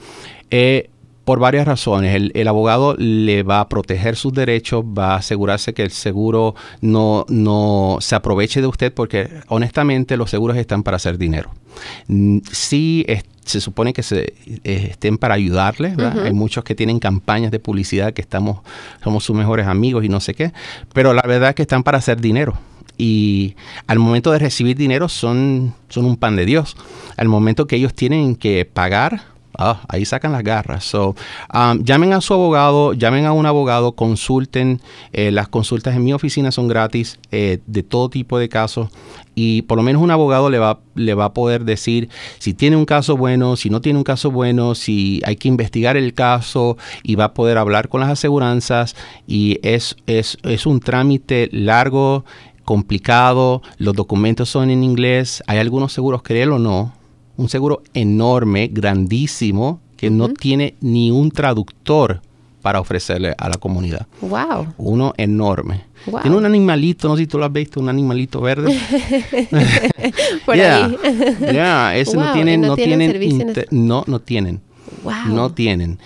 Eh, 0.50 0.90
por 1.30 1.38
varias 1.38 1.68
razones. 1.68 2.32
El, 2.34 2.48
abogado 2.48 2.96
le 2.98 3.44
va 3.44 3.60
a 3.60 3.70
proteger 3.70 4.16
sus 4.16 4.34
derechos, 4.34 4.84
va 4.84 5.14
a 5.14 5.18
asegurarse 5.18 5.76
que 5.76 5.84
el 5.84 5.92
seguro 5.92 6.56
no, 6.82 7.24
no 7.30 8.00
se 8.02 8.16
aproveche 8.16 8.62
de 8.62 8.66
usted 8.66 8.92
porque 8.92 9.30
honestamente 9.48 10.18
los 10.18 10.32
seguros 10.32 10.58
están 10.58 10.82
para 10.82 10.98
hacer 10.98 11.20
dinero. 11.20 11.52
Mm, 12.08 12.40
sí, 12.52 13.06
se 13.46 13.62
supone 13.62 13.94
que 13.94 14.02
se, 14.02 14.34
eh, 14.64 14.88
estén 14.90 15.20
para 15.20 15.36
ayudarle. 15.36 15.94
Hay 16.24 16.34
muchos 16.34 16.64
que 16.64 16.74
tienen 16.74 16.98
campañas 16.98 17.52
de 17.52 17.60
publicidad 17.60 18.12
que 18.12 18.22
estamos, 18.22 18.62
somos 19.04 19.24
sus 19.24 19.36
mejores 19.36 19.68
amigos 19.68 20.04
y 20.04 20.10
no 20.10 20.22
sé 20.22 20.34
qué, 20.34 20.52
pero 20.94 21.14
la 21.14 21.22
verdad 21.22 21.50
es 21.50 21.56
que 21.56 21.62
están 21.62 21.84
para 21.84 22.00
hacer 22.00 22.20
dinero 22.20 22.56
y 22.98 23.56
al 23.86 24.00
momento 24.00 24.32
de 24.32 24.40
recibir 24.40 24.76
dinero 24.76 25.08
son, 25.10 25.76
son 25.90 26.06
un 26.06 26.18
pan 26.18 26.36
de 26.36 26.48
Dios. 26.48 26.76
Al 27.18 27.28
momento 27.28 27.68
que 27.68 27.76
ellos 27.76 27.94
tienen 27.94 28.36
que 28.36 28.66
pagar, 28.66 29.38
Ah, 29.62 29.82
ahí 29.90 30.06
sacan 30.06 30.32
las 30.32 30.42
garras. 30.42 30.86
So, 30.86 31.18
um, 31.54 31.84
llamen 31.84 32.14
a 32.14 32.22
su 32.22 32.34
abogado, 32.34 32.94
llamen 32.94 33.26
a 33.26 33.34
un 33.34 33.46
abogado, 33.46 33.92
consulten. 33.92 34.80
Eh, 35.12 35.32
las 35.32 35.50
consultas 35.50 35.98
en 35.98 36.06
mi 36.06 36.14
oficina 36.14 36.50
son 36.52 36.70
gratis 36.70 37.20
eh, 37.32 37.60
de 37.68 37.84
todo 37.84 38.10
tipo 38.10 38.40
de 38.40 38.48
casos 38.48 38.88
y 39.36 39.64
por 39.64 39.78
lo 39.78 39.84
menos 39.84 40.02
un 40.02 40.12
abogado 40.12 40.50
le 40.50 40.60
va, 40.60 40.80
le 40.96 41.14
va 41.14 41.26
a 41.26 41.34
poder 41.34 41.66
decir 41.66 42.08
si 42.38 42.54
tiene 42.54 42.78
un 42.78 42.86
caso 42.86 43.18
bueno, 43.18 43.58
si 43.58 43.70
no 43.70 43.82
tiene 43.82 43.98
un 43.98 44.06
caso 44.06 44.32
bueno, 44.32 44.76
si 44.76 45.22
hay 45.26 45.36
que 45.36 45.50
investigar 45.50 45.98
el 45.98 46.14
caso 46.14 46.78
y 47.04 47.16
va 47.16 47.26
a 47.26 47.34
poder 47.34 47.58
hablar 47.58 47.90
con 47.90 48.00
las 48.00 48.10
aseguranzas 48.10 48.96
y 49.28 49.60
es, 49.62 49.98
es, 50.08 50.38
es 50.44 50.66
un 50.66 50.80
trámite 50.80 51.50
largo 51.52 52.24
complicado, 52.64 53.62
los 53.78 53.94
documentos 53.94 54.48
son 54.48 54.70
en 54.70 54.84
inglés, 54.86 55.44
hay 55.48 55.58
algunos 55.58 55.92
seguros, 55.92 56.22
créelo 56.22 56.56
o 56.56 56.60
no, 56.60 56.94
un 57.40 57.48
seguro 57.48 57.84
enorme, 57.94 58.68
grandísimo, 58.68 59.80
que 59.96 60.10
no 60.10 60.28
tiene 60.28 60.76
ni 60.82 61.10
un 61.10 61.32
traductor 61.32 62.22
para 62.62 62.82
ofrecerle 62.82 63.34
a 63.38 63.48
la 63.48 63.56
comunidad. 63.56 64.08
Wow. 64.20 64.74
Uno 64.78 65.14
enorme. 65.16 65.86
Tiene 66.22 66.36
un 66.36 66.46
animalito, 66.46 67.08
no 67.08 67.16
sé 67.16 67.24
si 67.24 67.28
tú 67.28 67.38
lo 67.38 67.46
has 67.46 67.54
visto, 67.54 67.80
un 67.80 67.88
animalito 67.88 68.42
verde. 68.42 68.78
Por 70.46 70.60
ahí. 70.60 70.98
Ya, 71.54 71.96
ese 71.96 72.18
no 72.18 72.34
tienen, 72.34 72.60
no, 72.60 72.76
tienen, 72.76 73.18
no, 73.72 74.04
no 74.06 74.20
tienen. 74.20 74.60
Wow. 75.06 75.34
No 75.34 75.52
tienen. 75.54 75.98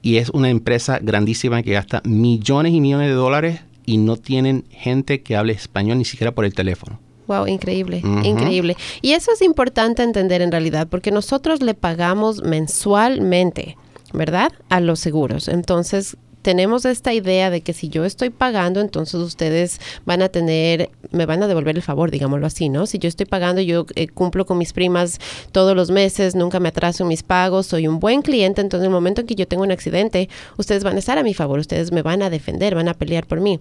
Y 0.00 0.16
es 0.16 0.30
una 0.30 0.48
empresa 0.48 1.00
grandísima 1.02 1.62
que 1.62 1.72
gasta 1.72 2.00
millones 2.06 2.72
y 2.72 2.80
millones 2.80 3.08
de 3.08 3.14
dólares 3.14 3.60
y 3.84 3.98
no 3.98 4.16
tienen 4.16 4.64
gente 4.70 5.20
que 5.20 5.36
hable 5.36 5.52
español 5.52 5.98
ni 5.98 6.06
siquiera 6.06 6.32
por 6.34 6.46
el 6.46 6.54
teléfono. 6.54 6.98
Wow, 7.28 7.46
increíble, 7.46 8.02
increíble. 8.24 8.74
Y 9.02 9.12
eso 9.12 9.32
es 9.32 9.42
importante 9.42 10.02
entender 10.02 10.40
en 10.40 10.50
realidad, 10.50 10.88
porque 10.88 11.10
nosotros 11.10 11.60
le 11.60 11.74
pagamos 11.74 12.42
mensualmente, 12.42 13.76
¿verdad? 14.14 14.50
A 14.70 14.80
los 14.80 14.98
seguros. 14.98 15.46
Entonces, 15.48 16.16
tenemos 16.40 16.86
esta 16.86 17.12
idea 17.12 17.50
de 17.50 17.60
que 17.60 17.74
si 17.74 17.90
yo 17.90 18.06
estoy 18.06 18.30
pagando, 18.30 18.80
entonces 18.80 19.20
ustedes 19.20 19.78
van 20.06 20.22
a 20.22 20.30
tener, 20.30 20.88
me 21.10 21.26
van 21.26 21.42
a 21.42 21.48
devolver 21.48 21.76
el 21.76 21.82
favor, 21.82 22.10
digámoslo 22.10 22.46
así, 22.46 22.70
¿no? 22.70 22.86
Si 22.86 22.98
yo 22.98 23.08
estoy 23.08 23.26
pagando, 23.26 23.60
yo 23.60 23.84
eh, 23.94 24.08
cumplo 24.08 24.46
con 24.46 24.56
mis 24.56 24.72
primas 24.72 25.18
todos 25.52 25.76
los 25.76 25.90
meses, 25.90 26.34
nunca 26.34 26.60
me 26.60 26.70
atraso 26.70 27.04
en 27.04 27.08
mis 27.08 27.22
pagos, 27.22 27.66
soy 27.66 27.86
un 27.86 28.00
buen 28.00 28.22
cliente, 28.22 28.62
entonces 28.62 28.86
en 28.86 28.90
el 28.90 28.94
momento 28.94 29.20
en 29.20 29.26
que 29.26 29.34
yo 29.34 29.46
tengo 29.46 29.64
un 29.64 29.72
accidente, 29.72 30.30
ustedes 30.56 30.82
van 30.82 30.96
a 30.96 31.00
estar 31.00 31.18
a 31.18 31.22
mi 31.22 31.34
favor, 31.34 31.58
ustedes 31.58 31.92
me 31.92 32.00
van 32.00 32.22
a 32.22 32.30
defender, 32.30 32.74
van 32.74 32.88
a 32.88 32.94
pelear 32.94 33.26
por 33.26 33.40
mí. 33.40 33.60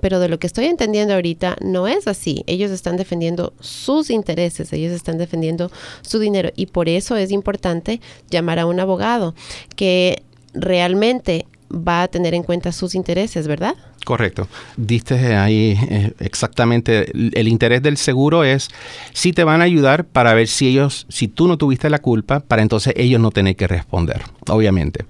Pero 0.00 0.20
de 0.20 0.28
lo 0.28 0.38
que 0.38 0.46
estoy 0.46 0.66
entendiendo 0.66 1.14
ahorita 1.14 1.56
no 1.60 1.86
es 1.86 2.06
así. 2.06 2.44
Ellos 2.46 2.70
están 2.70 2.96
defendiendo 2.96 3.52
sus 3.60 4.10
intereses, 4.10 4.72
ellos 4.72 4.92
están 4.92 5.18
defendiendo 5.18 5.70
su 6.02 6.18
dinero 6.18 6.50
y 6.56 6.66
por 6.66 6.88
eso 6.88 7.16
es 7.16 7.30
importante 7.30 8.00
llamar 8.30 8.58
a 8.58 8.66
un 8.66 8.80
abogado 8.80 9.34
que 9.76 10.22
realmente 10.54 11.46
va 11.72 12.02
a 12.02 12.08
tener 12.08 12.34
en 12.34 12.42
cuenta 12.42 12.70
sus 12.70 12.94
intereses, 12.94 13.48
¿verdad? 13.48 13.74
Correcto. 14.04 14.48
Diste 14.76 15.36
ahí 15.36 15.78
eh, 15.88 16.12
exactamente 16.18 17.10
el 17.12 17.48
interés 17.48 17.82
del 17.82 17.96
seguro 17.96 18.44
es 18.44 18.68
si 19.12 19.32
te 19.32 19.44
van 19.44 19.60
a 19.60 19.64
ayudar 19.64 20.04
para 20.04 20.34
ver 20.34 20.48
si 20.48 20.68
ellos, 20.68 21.06
si 21.08 21.28
tú 21.28 21.48
no 21.48 21.56
tuviste 21.56 21.88
la 21.88 22.00
culpa, 22.00 22.40
para 22.40 22.62
entonces 22.62 22.92
ellos 22.96 23.20
no 23.20 23.30
tener 23.30 23.56
que 23.56 23.68
responder, 23.68 24.22
obviamente. 24.48 25.04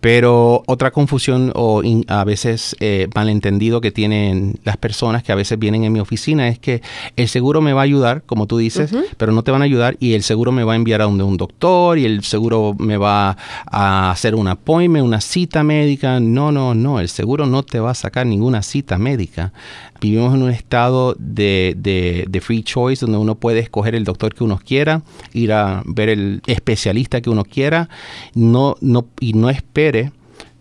Pero 0.00 0.62
otra 0.66 0.90
confusión 0.90 1.52
o 1.54 1.82
a 2.08 2.24
veces 2.24 2.74
eh, 2.80 3.08
malentendido 3.14 3.80
que 3.80 3.90
tienen 3.90 4.58
las 4.64 4.76
personas 4.76 5.22
que 5.22 5.32
a 5.32 5.34
veces 5.34 5.58
vienen 5.58 5.84
en 5.84 5.92
mi 5.92 6.00
oficina 6.00 6.48
es 6.48 6.58
que 6.58 6.82
el 7.16 7.28
seguro 7.28 7.60
me 7.60 7.72
va 7.72 7.82
a 7.82 7.84
ayudar, 7.84 8.22
como 8.24 8.46
tú 8.46 8.58
dices, 8.58 8.90
pero 9.18 9.32
no 9.32 9.42
te 9.42 9.50
van 9.50 9.60
a 9.62 9.66
ayudar 9.66 9.96
y 10.00 10.14
el 10.14 10.22
seguro 10.22 10.52
me 10.52 10.64
va 10.64 10.72
a 10.72 10.76
enviar 10.76 11.02
a 11.02 11.04
donde 11.04 11.24
un 11.24 11.36
doctor 11.36 11.98
y 11.98 12.06
el 12.06 12.24
seguro 12.24 12.74
me 12.78 12.96
va 12.96 13.36
a 13.66 14.10
hacer 14.10 14.34
un 14.34 14.48
appointment, 14.48 15.04
una 15.04 15.20
cita 15.20 15.62
médica. 15.62 16.18
No, 16.18 16.50
no, 16.50 16.74
no, 16.74 17.00
el 17.00 17.08
seguro 17.08 17.46
no 17.46 17.62
te 17.62 17.80
va 17.80 17.90
a 17.90 17.94
sacar 17.94 18.26
ninguna 18.26 18.62
cita 18.62 18.96
médica. 18.96 19.52
Vivimos 20.00 20.34
en 20.34 20.42
un 20.42 20.50
estado 20.50 21.14
de, 21.18 21.74
de, 21.76 22.40
free 22.40 22.62
choice 22.62 23.04
donde 23.04 23.18
uno 23.18 23.34
puede 23.34 23.58
escoger 23.58 23.94
el 23.94 24.04
doctor 24.04 24.34
que 24.34 24.44
uno 24.44 24.58
quiera, 24.64 25.02
ir 25.34 25.52
a 25.52 25.82
ver 25.84 26.08
el 26.08 26.40
especialista 26.46 27.20
que 27.20 27.28
uno 27.28 27.44
quiera 27.44 27.90
no, 28.34 28.76
no, 28.80 29.06
y 29.20 29.34
no 29.34 29.50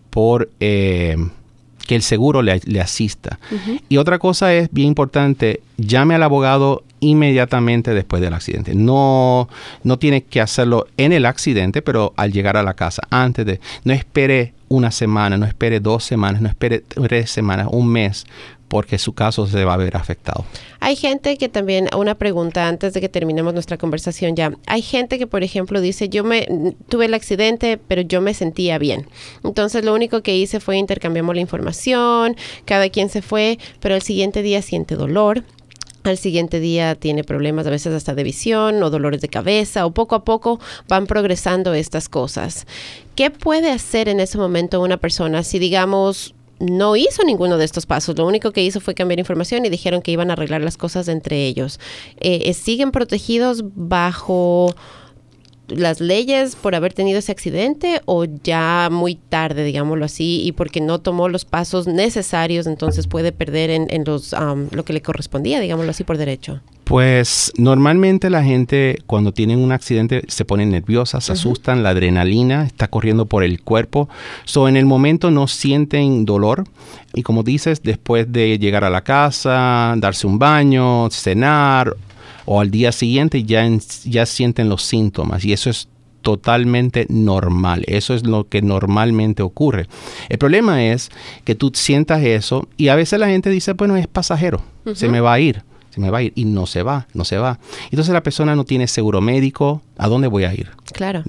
por 0.10 0.50
eh, 0.60 1.16
que 1.88 1.96
el 1.96 2.04
seguro 2.04 2.42
le, 2.42 2.62
asista. 2.80 3.40
Y 3.90 3.98
otra 3.98 4.20
cosa 4.20 4.54
es 4.54 4.70
bien 4.72 4.90
importante, 4.90 5.62
llame 5.78 6.14
al 6.14 6.22
abogado 6.22 6.84
inmediatamente 7.00 7.94
después 7.94 8.22
del 8.22 8.34
accidente. 8.34 8.76
No, 8.76 9.50
no 9.84 9.98
tiene 9.98 10.24
que 10.24 10.40
hacerlo 10.40 10.88
en 10.98 11.14
el 11.14 11.26
accidente, 11.26 11.82
pero 11.82 12.14
al 12.16 12.32
llegar 12.32 12.58
a 12.58 12.64
la 12.64 12.76
casa, 12.76 13.02
antes 13.10 13.46
de, 13.46 13.60
no 13.86 13.94
espere 13.94 14.54
una 14.68 14.92
semana, 14.92 15.38
no 15.38 15.48
espere 15.48 15.80
dos 15.80 16.04
semanas, 16.04 16.42
no 16.42 16.50
espere 16.50 16.82
tres 16.82 17.32
semanas, 17.32 17.68
un 17.72 17.88
mes, 17.88 18.28
porque 18.70 18.98
su 18.98 19.14
caso 19.14 19.48
se 19.48 19.66
va 19.66 19.74
a 19.74 19.78
ver 19.78 19.98
afectado. 19.98 20.46
Hay 20.80 20.96
gente 20.96 21.38
que 21.38 21.50
también, 21.50 21.90
una 21.98 22.16
pregunta 22.16 22.68
antes 22.68 22.94
de 22.94 23.02
que 23.02 23.10
terminemos 23.10 23.54
nuestra 23.54 23.78
conversación 23.78 24.36
ya, 24.36 24.54
hay 24.68 24.82
gente 24.82 25.18
que 25.18 25.28
por 25.28 25.44
ejemplo 25.44 25.82
dice, 25.82 26.08
yo 26.08 26.24
me 26.24 26.76
tuve 26.88 27.06
el 27.06 27.14
accidente, 27.14 27.78
pero 27.78 28.02
yo 28.02 28.22
me 28.22 28.34
sentía 28.34 28.78
bien. 28.78 29.08
Entonces 29.44 29.84
lo 29.84 29.94
único 29.94 30.22
que 30.22 30.38
hice 30.38 30.60
fue 30.60 30.78
intercambiamos 30.78 31.36
la 31.36 31.42
información, 31.42 32.38
cada 32.66 32.90
quien 32.90 33.10
se 33.10 33.22
fue, 33.22 33.60
pero 33.80 33.96
el 33.96 34.02
siguiente 34.02 34.42
día 34.42 34.62
siente 34.62 34.96
dolor, 34.96 35.44
al 36.04 36.18
siguiente 36.18 36.60
día 36.60 36.96
tiene 36.96 37.24
problemas 37.24 37.68
a 37.68 37.72
veces 37.72 37.94
hasta 37.94 38.16
de 38.16 38.24
visión 38.24 38.82
o 38.84 38.90
dolores 38.90 39.22
de 39.22 39.28
cabeza 39.28 39.86
o 39.86 39.92
poco 39.92 40.16
a 40.16 40.24
poco 40.24 40.60
van 40.88 41.08
progresando 41.08 41.74
estas 41.74 42.08
cosas. 42.08 42.68
¿Qué 43.16 43.32
puede 43.32 43.72
hacer 43.72 44.08
en 44.08 44.20
ese 44.20 44.38
momento 44.38 44.82
una 44.82 44.98
persona 44.98 45.44
si 45.44 45.60
digamos 45.60 46.36
no 46.60 46.96
hizo 46.96 47.24
ninguno 47.24 47.58
de 47.58 47.66
estos 47.66 47.86
pasos. 47.86 48.18
Lo 48.18 48.28
único 48.28 48.52
que 48.52 48.64
hizo 48.64 48.80
fue 48.80 48.94
cambiar 48.94 49.20
información 49.20 49.66
y 49.66 49.70
dijeron 49.70 50.02
que 50.02 50.12
iban 50.12 50.30
a 50.30 50.34
arreglar 50.34 50.62
las 50.62 50.78
cosas 50.78 51.08
entre 51.08 51.46
ellos. 51.46 51.80
Eh, 52.18 52.44
eh, 52.46 52.54
¿Siguen 52.54 52.92
protegidos 52.92 53.64
bajo 53.64 54.74
las 55.70 56.02
leyes 56.02 56.56
por 56.56 56.76
haber 56.76 56.94
tenido 56.94 57.20
ese 57.20 57.32
accidente 57.32 58.02
o 58.06 58.26
ya 58.26 58.90
muy 58.92 59.16
tarde, 59.16 59.64
digámoslo 59.64 60.06
así, 60.06 60.42
y 60.44 60.52
porque 60.52 60.82
no 60.82 61.00
tomó 61.00 61.30
los 61.30 61.46
pasos 61.46 61.88
necesarios, 61.88 62.68
entonces 62.68 63.08
puede 63.08 63.32
perder 63.32 63.70
en, 63.70 63.88
en 63.90 64.04
los, 64.06 64.36
lo 64.72 64.86
que 64.86 64.94
le 64.94 65.02
correspondía, 65.02 65.60
digámoslo 65.60 65.92
así, 65.92 66.04
por 66.04 66.18
derecho? 66.18 66.62
Pues 66.90 67.54
normalmente 67.56 68.32
la 68.32 68.44
gente 68.44 69.04
cuando 69.06 69.32
tienen 69.32 69.60
un 69.60 69.72
accidente 69.72 70.24
se 70.28 70.44
ponen 70.44 70.72
nerviosas, 70.72 71.26
se 71.26 71.34
asustan, 71.34 71.84
la 71.84 71.90
adrenalina 71.90 72.66
está 72.66 72.88
corriendo 72.88 73.28
por 73.28 73.44
el 73.44 73.62
cuerpo. 73.62 74.10
So 74.46 74.68
en 74.68 74.76
el 74.76 74.88
momento 74.88 75.30
no 75.30 75.48
sienten 75.48 76.26
dolor 76.26 76.64
y 77.14 77.22
como 77.22 77.44
dices, 77.44 77.84
después 77.84 78.32
de 78.32 78.58
llegar 78.58 78.84
a 78.84 78.90
la 78.90 79.04
casa, 79.04 79.94
darse 79.98 80.26
un 80.26 80.40
baño, 80.40 81.12
cenar 81.12 81.96
o 82.52 82.60
al 82.62 82.72
día 82.72 82.92
siguiente 82.92 83.44
ya, 83.44 83.64
ya 84.06 84.26
sienten 84.26 84.70
los 84.70 84.82
síntomas 84.82 85.46
y 85.46 85.54
eso 85.54 85.70
es 85.70 85.88
totalmente 86.24 87.06
normal. 87.08 87.84
Eso 87.86 88.16
es 88.16 88.26
lo 88.26 88.50
que 88.50 88.64
normalmente 88.64 89.44
ocurre. 89.44 89.86
El 90.30 90.40
problema 90.40 90.84
es 90.84 91.12
que 91.44 91.54
tú 91.54 91.70
sientas 91.76 92.24
eso 92.24 92.68
y 92.76 92.88
a 92.88 92.96
veces 92.96 93.20
la 93.20 93.28
gente 93.28 93.52
dice, 93.52 93.74
bueno, 93.74 93.96
es 93.98 94.08
pasajero, 94.08 94.64
se 94.96 95.10
me 95.10 95.22
va 95.22 95.34
a 95.34 95.40
ir 95.40 95.64
se 95.92 96.00
me 96.00 96.12
va 96.12 96.20
a 96.20 96.22
ir 96.22 96.34
y 96.36 96.46
no 96.46 96.68
se 96.68 96.84
va, 96.84 97.08
no 97.14 97.26
se 97.26 97.38
va. 97.38 97.60
Entonces 97.86 98.14
la 98.14 98.22
persona 98.22 98.56
no 98.56 98.64
tiene 98.64 98.88
seguro 98.88 99.22
médico, 99.22 99.82
¿a 99.98 100.08
dónde 100.08 100.28
voy 100.28 100.44
a 100.44 100.54
ir? 100.54 100.70
Claro. 100.94 101.24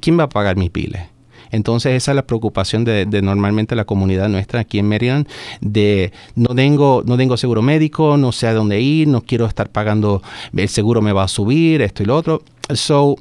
¿Quién 0.00 0.18
va 0.18 0.24
a 0.24 0.28
pagar 0.28 0.56
mis 0.56 0.70
piles? 0.70 1.02
Entonces 1.50 1.94
esa 1.94 2.12
es 2.12 2.16
la 2.16 2.26
preocupación 2.26 2.84
de, 2.84 3.06
normalmente 3.22 3.76
la 3.76 3.84
comunidad 3.84 4.28
nuestra 4.28 4.60
aquí 4.60 4.78
en 4.78 4.88
Maryland, 4.88 5.28
de 5.60 6.12
no 6.34 6.54
tengo, 6.54 7.02
no 7.06 7.16
tengo 7.16 7.36
seguro 7.36 7.62
médico, 7.62 8.16
no 8.16 8.32
sé 8.32 8.46
a 8.46 8.54
dónde 8.54 8.80
ir, 8.80 9.08
no 9.08 9.20
quiero 9.22 9.46
estar 9.46 9.68
pagando, 9.68 10.22
el 10.56 10.68
seguro 10.68 11.02
me 11.02 11.12
va 11.12 11.24
a 11.24 11.28
subir, 11.28 11.82
esto 11.82 12.02
y 12.02 12.06
lo 12.06 12.16
otro. 12.16 12.42
So, 12.74 13.16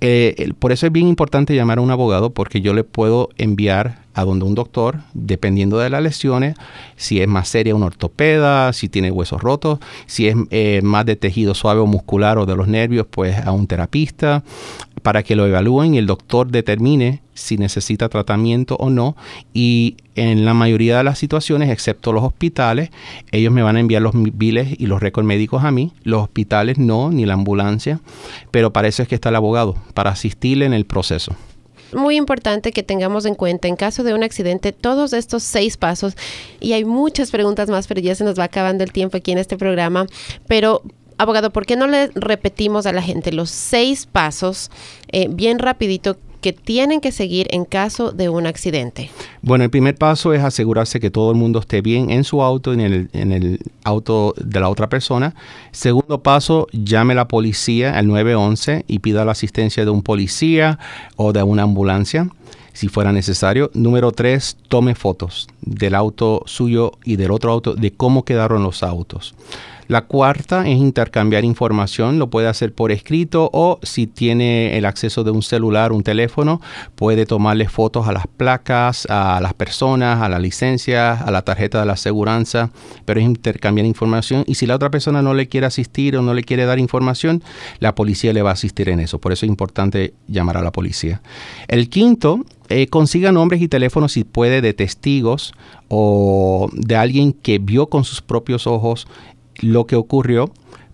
eh, 0.00 0.52
por 0.58 0.72
eso 0.72 0.86
es 0.86 0.92
bien 0.92 1.08
importante 1.08 1.54
llamar 1.54 1.78
a 1.78 1.80
un 1.80 1.90
abogado 1.90 2.30
porque 2.30 2.60
yo 2.60 2.74
le 2.74 2.84
puedo 2.84 3.30
enviar 3.36 4.03
a 4.14 4.24
donde 4.24 4.44
un 4.44 4.54
doctor, 4.54 5.00
dependiendo 5.12 5.78
de 5.78 5.90
las 5.90 6.02
lesiones, 6.02 6.56
si 6.96 7.20
es 7.20 7.28
más 7.28 7.48
seria 7.48 7.74
un 7.74 7.82
ortopeda, 7.82 8.72
si 8.72 8.88
tiene 8.88 9.10
huesos 9.10 9.42
rotos, 9.42 9.80
si 10.06 10.28
es 10.28 10.36
eh, 10.50 10.80
más 10.82 11.04
de 11.04 11.16
tejido 11.16 11.54
suave 11.54 11.80
o 11.80 11.86
muscular 11.86 12.38
o 12.38 12.46
de 12.46 12.56
los 12.56 12.68
nervios, 12.68 13.06
pues 13.10 13.36
a 13.38 13.52
un 13.52 13.66
terapista 13.66 14.44
para 15.02 15.22
que 15.22 15.36
lo 15.36 15.46
evalúen 15.46 15.94
y 15.94 15.98
el 15.98 16.06
doctor 16.06 16.50
determine 16.50 17.20
si 17.34 17.58
necesita 17.58 18.08
tratamiento 18.08 18.76
o 18.76 18.88
no. 18.88 19.16
Y 19.52 19.96
en 20.14 20.44
la 20.44 20.54
mayoría 20.54 20.96
de 20.96 21.04
las 21.04 21.18
situaciones, 21.18 21.70
excepto 21.70 22.12
los 22.12 22.24
hospitales, 22.24 22.90
ellos 23.32 23.52
me 23.52 23.62
van 23.62 23.76
a 23.76 23.80
enviar 23.80 24.00
los 24.00 24.14
biles 24.14 24.68
y 24.78 24.86
los 24.86 25.02
récords 25.02 25.26
médicos 25.26 25.64
a 25.64 25.70
mí. 25.70 25.92
Los 26.04 26.22
hospitales 26.22 26.78
no, 26.78 27.10
ni 27.10 27.26
la 27.26 27.34
ambulancia. 27.34 28.00
Pero 28.50 28.72
para 28.72 28.88
eso 28.88 29.02
es 29.02 29.08
que 29.08 29.16
está 29.16 29.28
el 29.28 29.36
abogado, 29.36 29.76
para 29.92 30.10
asistirle 30.10 30.64
en 30.64 30.72
el 30.72 30.86
proceso 30.86 31.34
muy 31.94 32.16
importante 32.16 32.72
que 32.72 32.82
tengamos 32.82 33.24
en 33.24 33.34
cuenta 33.34 33.68
en 33.68 33.76
caso 33.76 34.02
de 34.02 34.14
un 34.14 34.22
accidente 34.22 34.72
todos 34.72 35.12
estos 35.12 35.42
seis 35.42 35.76
pasos 35.76 36.14
y 36.60 36.72
hay 36.72 36.84
muchas 36.84 37.30
preguntas 37.30 37.68
más, 37.68 37.86
pero 37.86 38.00
ya 38.00 38.14
se 38.14 38.24
nos 38.24 38.38
va 38.38 38.44
acabando 38.44 38.84
el 38.84 38.92
tiempo 38.92 39.16
aquí 39.16 39.32
en 39.32 39.38
este 39.38 39.56
programa, 39.56 40.06
pero 40.46 40.82
abogado, 41.18 41.50
¿por 41.50 41.66
qué 41.66 41.76
no 41.76 41.86
le 41.86 42.08
repetimos 42.14 42.86
a 42.86 42.92
la 42.92 43.02
gente 43.02 43.32
los 43.32 43.50
seis 43.50 44.06
pasos 44.06 44.70
eh, 45.12 45.28
bien 45.30 45.58
rapidito 45.58 46.16
que 46.44 46.52
tienen 46.52 47.00
que 47.00 47.10
seguir 47.10 47.46
en 47.52 47.64
caso 47.64 48.12
de 48.12 48.28
un 48.28 48.46
accidente? 48.46 49.10
Bueno, 49.40 49.64
el 49.64 49.70
primer 49.70 49.94
paso 49.94 50.34
es 50.34 50.44
asegurarse 50.44 51.00
que 51.00 51.10
todo 51.10 51.30
el 51.30 51.38
mundo 51.38 51.58
esté 51.58 51.80
bien 51.80 52.10
en 52.10 52.22
su 52.22 52.42
auto, 52.42 52.74
en 52.74 52.80
el, 52.80 53.08
en 53.14 53.32
el 53.32 53.60
auto 53.82 54.34
de 54.36 54.60
la 54.60 54.68
otra 54.68 54.90
persona. 54.90 55.34
Segundo 55.72 56.22
paso, 56.22 56.66
llame 56.70 57.14
a 57.14 57.16
la 57.16 57.28
policía 57.28 57.96
al 57.96 58.08
911 58.08 58.84
y 58.86 58.98
pida 58.98 59.24
la 59.24 59.32
asistencia 59.32 59.86
de 59.86 59.90
un 59.90 60.02
policía 60.02 60.78
o 61.16 61.32
de 61.32 61.42
una 61.42 61.62
ambulancia 61.62 62.28
si 62.74 62.88
fuera 62.88 63.10
necesario. 63.10 63.70
Número 63.72 64.12
tres, 64.12 64.58
tome 64.68 64.94
fotos 64.94 65.48
del 65.62 65.94
auto 65.94 66.42
suyo 66.44 66.92
y 67.04 67.16
del 67.16 67.30
otro 67.30 67.52
auto, 67.52 67.74
de 67.74 67.92
cómo 67.92 68.26
quedaron 68.26 68.62
los 68.62 68.82
autos. 68.82 69.34
La 69.88 70.02
cuarta 70.02 70.66
es 70.66 70.78
intercambiar 70.78 71.44
información, 71.44 72.18
lo 72.18 72.30
puede 72.30 72.48
hacer 72.48 72.74
por 72.74 72.92
escrito 72.92 73.50
o 73.52 73.78
si 73.82 74.06
tiene 74.06 74.76
el 74.76 74.84
acceso 74.84 75.24
de 75.24 75.30
un 75.30 75.42
celular, 75.42 75.92
un 75.92 76.02
teléfono, 76.02 76.60
puede 76.94 77.26
tomarle 77.26 77.68
fotos 77.68 78.08
a 78.08 78.12
las 78.12 78.26
placas, 78.26 79.06
a 79.10 79.40
las 79.40 79.54
personas, 79.54 80.22
a 80.22 80.28
la 80.28 80.38
licencia, 80.38 81.12
a 81.12 81.30
la 81.30 81.42
tarjeta 81.42 81.80
de 81.80 81.86
la 81.86 81.94
aseguranza, 81.94 82.70
pero 83.04 83.20
es 83.20 83.26
intercambiar 83.26 83.86
información 83.86 84.44
y 84.46 84.54
si 84.54 84.66
la 84.66 84.76
otra 84.76 84.90
persona 84.90 85.22
no 85.22 85.34
le 85.34 85.48
quiere 85.48 85.66
asistir 85.66 86.16
o 86.16 86.22
no 86.22 86.34
le 86.34 86.44
quiere 86.44 86.64
dar 86.64 86.78
información, 86.78 87.42
la 87.80 87.94
policía 87.94 88.32
le 88.32 88.42
va 88.42 88.50
a 88.50 88.54
asistir 88.54 88.88
en 88.88 89.00
eso. 89.00 89.18
Por 89.18 89.32
eso 89.32 89.46
es 89.46 89.50
importante 89.50 90.14
llamar 90.28 90.56
a 90.56 90.62
la 90.62 90.72
policía. 90.72 91.20
El 91.68 91.88
quinto 91.88 92.44
eh, 92.68 92.86
consiga 92.86 93.30
nombres 93.30 93.60
y 93.60 93.68
teléfonos 93.68 94.12
si 94.12 94.24
puede 94.24 94.62
de 94.62 94.72
testigos 94.72 95.52
o 95.88 96.70
de 96.72 96.96
alguien 96.96 97.32
que 97.32 97.58
vio 97.58 97.88
con 97.88 98.04
sus 98.04 98.22
propios 98.22 98.66
ojos 98.66 99.06
lo 99.60 99.86
que 99.86 99.96
ocurrió 99.96 100.50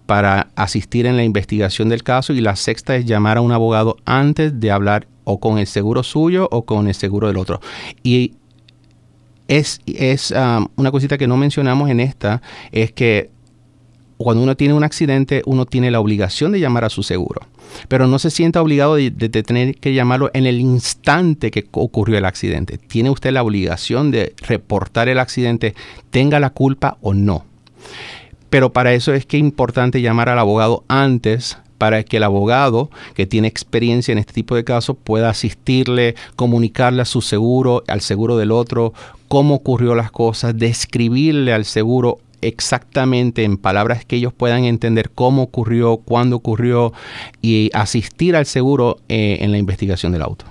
para 0.07 0.49
asistir 0.57 1.07
en 1.07 1.17
la 1.17 1.23
investigación 1.23 1.89
del 1.89 2.03
caso 2.03 2.33
y 2.33 2.41
la 2.41 2.57
sexta 2.57 2.97
es 2.97 3.05
llamar 3.05 3.37
a 3.37 3.41
un 3.43 3.53
abogado 3.53 3.97
antes 4.05 4.59
de 4.59 4.71
hablar 4.73 5.07
o 5.25 5.39
con 5.39 5.59
el 5.59 5.67
seguro 5.67 6.03
suyo 6.03 6.49
o 6.51 6.65
con 6.65 6.89
el 6.89 6.95
seguro 6.95 7.29
del 7.29 7.37
otro. 7.37 7.61
Y 8.03 8.35
es, 9.47 9.81
es 9.87 10.33
um, 10.33 10.67
una 10.77 10.91
cosita 10.91 11.19
que 11.19 11.27
no 11.27 11.37
mencionamos 11.37 11.91
en 11.91 12.01
esta, 12.01 12.43
es 12.73 12.93
que 12.93 13.31
cuando 14.17 14.43
uno 14.43 14.57
tiene 14.57 14.75
un 14.75 14.85
accidente, 14.85 15.43
uno 15.47 15.65
tiene 15.65 15.91
la 15.91 15.99
obligación 15.99 16.53
de 16.53 16.61
llamar 16.61 16.85
a 16.85 16.91
su 16.91 17.03
seguro, 17.03 17.41
pero 17.89 18.07
no 18.07 18.19
se 18.19 18.31
sienta 18.31 18.61
obligado 18.61 18.97
de, 18.97 19.11
de, 19.11 19.43
tener 19.43 19.77
que 19.77 19.95
llamarlo 19.95 20.31
en 20.35 20.47
el 20.47 20.61
instante 20.61 21.51
que 21.51 21.67
ocurrió 21.73 22.19
el 22.19 22.27
accidente. 22.27 22.79
Tiene 22.79 23.11
usted 23.11 23.33
la 23.33 23.43
obligación 23.43 24.11
de 24.11 24.35
reportar 24.43 25.09
el 25.09 25.19
accidente, 25.19 25.75
tenga 26.11 26.39
la 26.39 26.51
culpa 26.51 26.99
o 27.01 27.15
no. 27.15 27.47
Pero 28.51 28.73
para 28.73 28.93
eso 28.93 29.15
es 29.15 29.25
que 29.25 29.37
es 29.37 29.41
importante 29.41 30.03
llamar 30.03 30.29
al 30.29 30.39
abogado 30.39 30.85
antes 30.89 31.57
para 31.79 32.03
que 32.03 32.19
el 32.19 32.25
abogado 32.25 32.91
que 33.15 33.25
tiene 33.25 33.49
experiencia 33.49 34.13
en 34.13 34.19
este 34.19 34.35
tipo 34.35 34.55
de 34.55 34.65
casos 34.65 34.97
pueda 35.03 35.31
asistirle, 35.31 36.15
comunicarle 36.37 37.01
a 37.01 37.07
su 37.07 37.23
seguro, 37.23 37.85
al 37.89 38.03
seguro 38.03 38.37
del 38.37 38.53
otro, 38.53 38.93
cómo 39.29 39.55
ocurrió 39.55 39.95
las 39.95 40.11
cosas, 40.11 40.59
describirle 40.59 41.55
al 41.55 41.65
seguro 41.65 42.19
exactamente 42.43 43.45
en 43.45 43.57
palabras 43.57 44.05
que 44.05 44.17
ellos 44.17 44.35
puedan 44.35 44.65
entender 44.65 45.11
cómo 45.11 45.43
ocurrió, 45.43 45.97
cuándo 45.99 46.37
ocurrió 46.37 46.93
y 47.41 47.71
asistir 47.73 48.37
al 48.37 48.45
seguro 48.45 48.99
eh, 49.09 49.39
en 49.41 49.51
la 49.51 49.59
investigación 49.59 50.13
del 50.13 50.23
auto. 50.23 50.45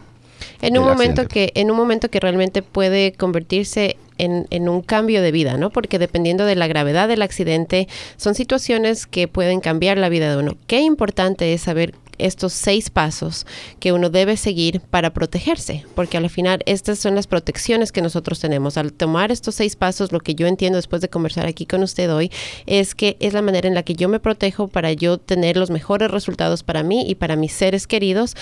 En 0.62 0.78
un 0.78 0.86
momento 0.86 1.28
que 1.28 1.52
en 1.56 1.72
un 1.72 1.78
momento 1.78 2.10
que 2.10 2.19
realmente 2.19 2.62
puede 2.62 3.13
convertirse 3.13 3.98
en, 4.19 4.69
un 4.69 4.82
cambio 4.82 5.22
de 5.22 5.32
vida, 5.32 5.58
¿no? 5.58 5.69
Porque 5.69 5.98
dependiendo 5.98 6.45
de 6.45 6.56
la 6.56 6.67
gravedad 6.67 7.08
del 7.08 7.22
accidente, 7.22 7.88
son 8.17 8.36
situaciones 8.36 9.08
que 9.08 9.28
pueden 9.28 9.62
cambiar 9.62 9.98
la 9.98 10.10
vida 10.10 10.30
de 10.30 10.38
uno. 10.38 10.58
Qué 10.67 10.82
importante 10.82 11.54
es 11.54 11.62
saber 11.62 11.93
estos 12.17 12.52
seis 12.52 12.89
pasos 12.89 13.48
que 13.80 13.93
uno 13.93 14.10
debe 14.10 14.36
seguir 14.36 14.82
para 14.82 15.13
protegerse, 15.13 15.86
porque 15.95 16.17
al 16.17 16.30
final 16.30 16.62
estas 16.65 17.00
son 17.00 17.15
las 17.15 17.28
protecciones 17.28 17.93
que 17.93 18.02
nosotros 18.02 18.41
tenemos. 18.41 18.76
Al 18.78 18.91
tomar 18.91 19.32
estos 19.32 19.56
seis 19.56 19.78
pasos, 19.78 20.12
lo 20.12 20.19
que 20.19 20.36
yo 20.36 20.45
entiendo 20.45 20.76
después 20.76 21.02
de 21.02 21.10
conversar 21.10 21.45
aquí 21.45 21.65
con 21.65 21.82
usted 21.82 22.13
hoy 22.13 22.30
es 22.65 22.93
que 22.93 23.15
es 23.22 23.34
la 23.34 23.41
manera 23.41 23.69
en 23.69 23.74
la 23.74 23.84
que 23.84 23.95
yo 23.95 24.10
me 24.10 24.19
protejo 24.19 24.67
para 24.67 24.91
yo 24.91 25.17
tener 25.17 25.56
los 25.56 25.69
mejores 25.69 26.12
resultados 26.12 26.63
para 26.63 26.84
mí 26.84 27.06
y 27.10 27.15
para 27.15 27.38
mis 27.38 27.54
seres 27.54 27.88
queridos 27.88 28.36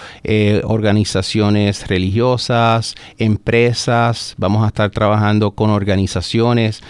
organizaciones 0.63 1.87
religiosas, 1.87 2.95
empresas, 3.17 4.35
vamos 4.37 4.63
a 4.63 4.67
estar 4.67 4.89
trabajando 4.91 5.51
con 5.51 5.69
organizaciones 5.69 6.81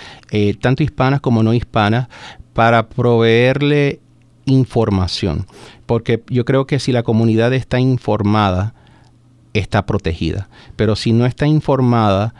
tanto 0.60 0.84
hispanas 0.84 1.22
como 1.22 1.44
no 1.44 1.54
hispanas 1.54 2.08
para 2.54 2.90
proveerle 2.90 4.00
información. 4.46 5.46
Porque 5.86 6.24
yo 6.28 6.46
creo 6.46 6.66
que 6.66 6.80
si 6.80 6.92
la 6.92 7.04
comunidad 7.04 7.54
está 7.54 7.80
informada, 7.80 8.74
está 9.54 9.86
protegida. 9.86 10.50
Pero 10.76 10.96
si 10.96 11.12
no 11.12 11.26
está 11.26 11.46
informada, 11.46 12.34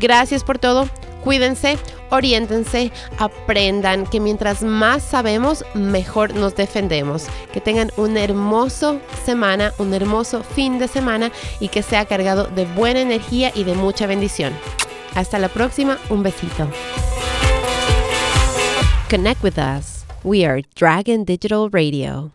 Gracias 0.00 0.42
por 0.42 0.58
todo. 0.58 0.88
Cuídense, 1.22 1.78
oriéntense, 2.10 2.90
aprendan 3.18 4.06
que 4.06 4.18
mientras 4.18 4.64
más 4.64 5.04
sabemos, 5.04 5.64
mejor 5.74 6.34
nos 6.34 6.56
defendemos. 6.56 7.26
Que 7.52 7.60
tengan 7.60 7.92
una 7.96 8.24
hermosa 8.24 8.98
semana, 9.24 9.72
un 9.78 9.94
hermoso 9.94 10.42
fin 10.42 10.80
de 10.80 10.88
semana 10.88 11.30
y 11.60 11.68
que 11.68 11.82
sea 11.82 12.04
cargado 12.04 12.48
de 12.48 12.64
buena 12.64 13.00
energía 13.00 13.52
y 13.54 13.62
de 13.62 13.74
mucha 13.74 14.08
bendición. 14.08 14.52
Hasta 15.14 15.38
la 15.38 15.48
próxima, 15.48 15.96
un 16.10 16.24
besito. 16.24 16.68
Connect 19.08 19.44
with 19.44 19.58
us. 19.58 20.04
We 20.24 20.44
are 20.44 20.62
Dragon 20.74 21.24
Digital 21.24 21.70
Radio. 21.70 22.32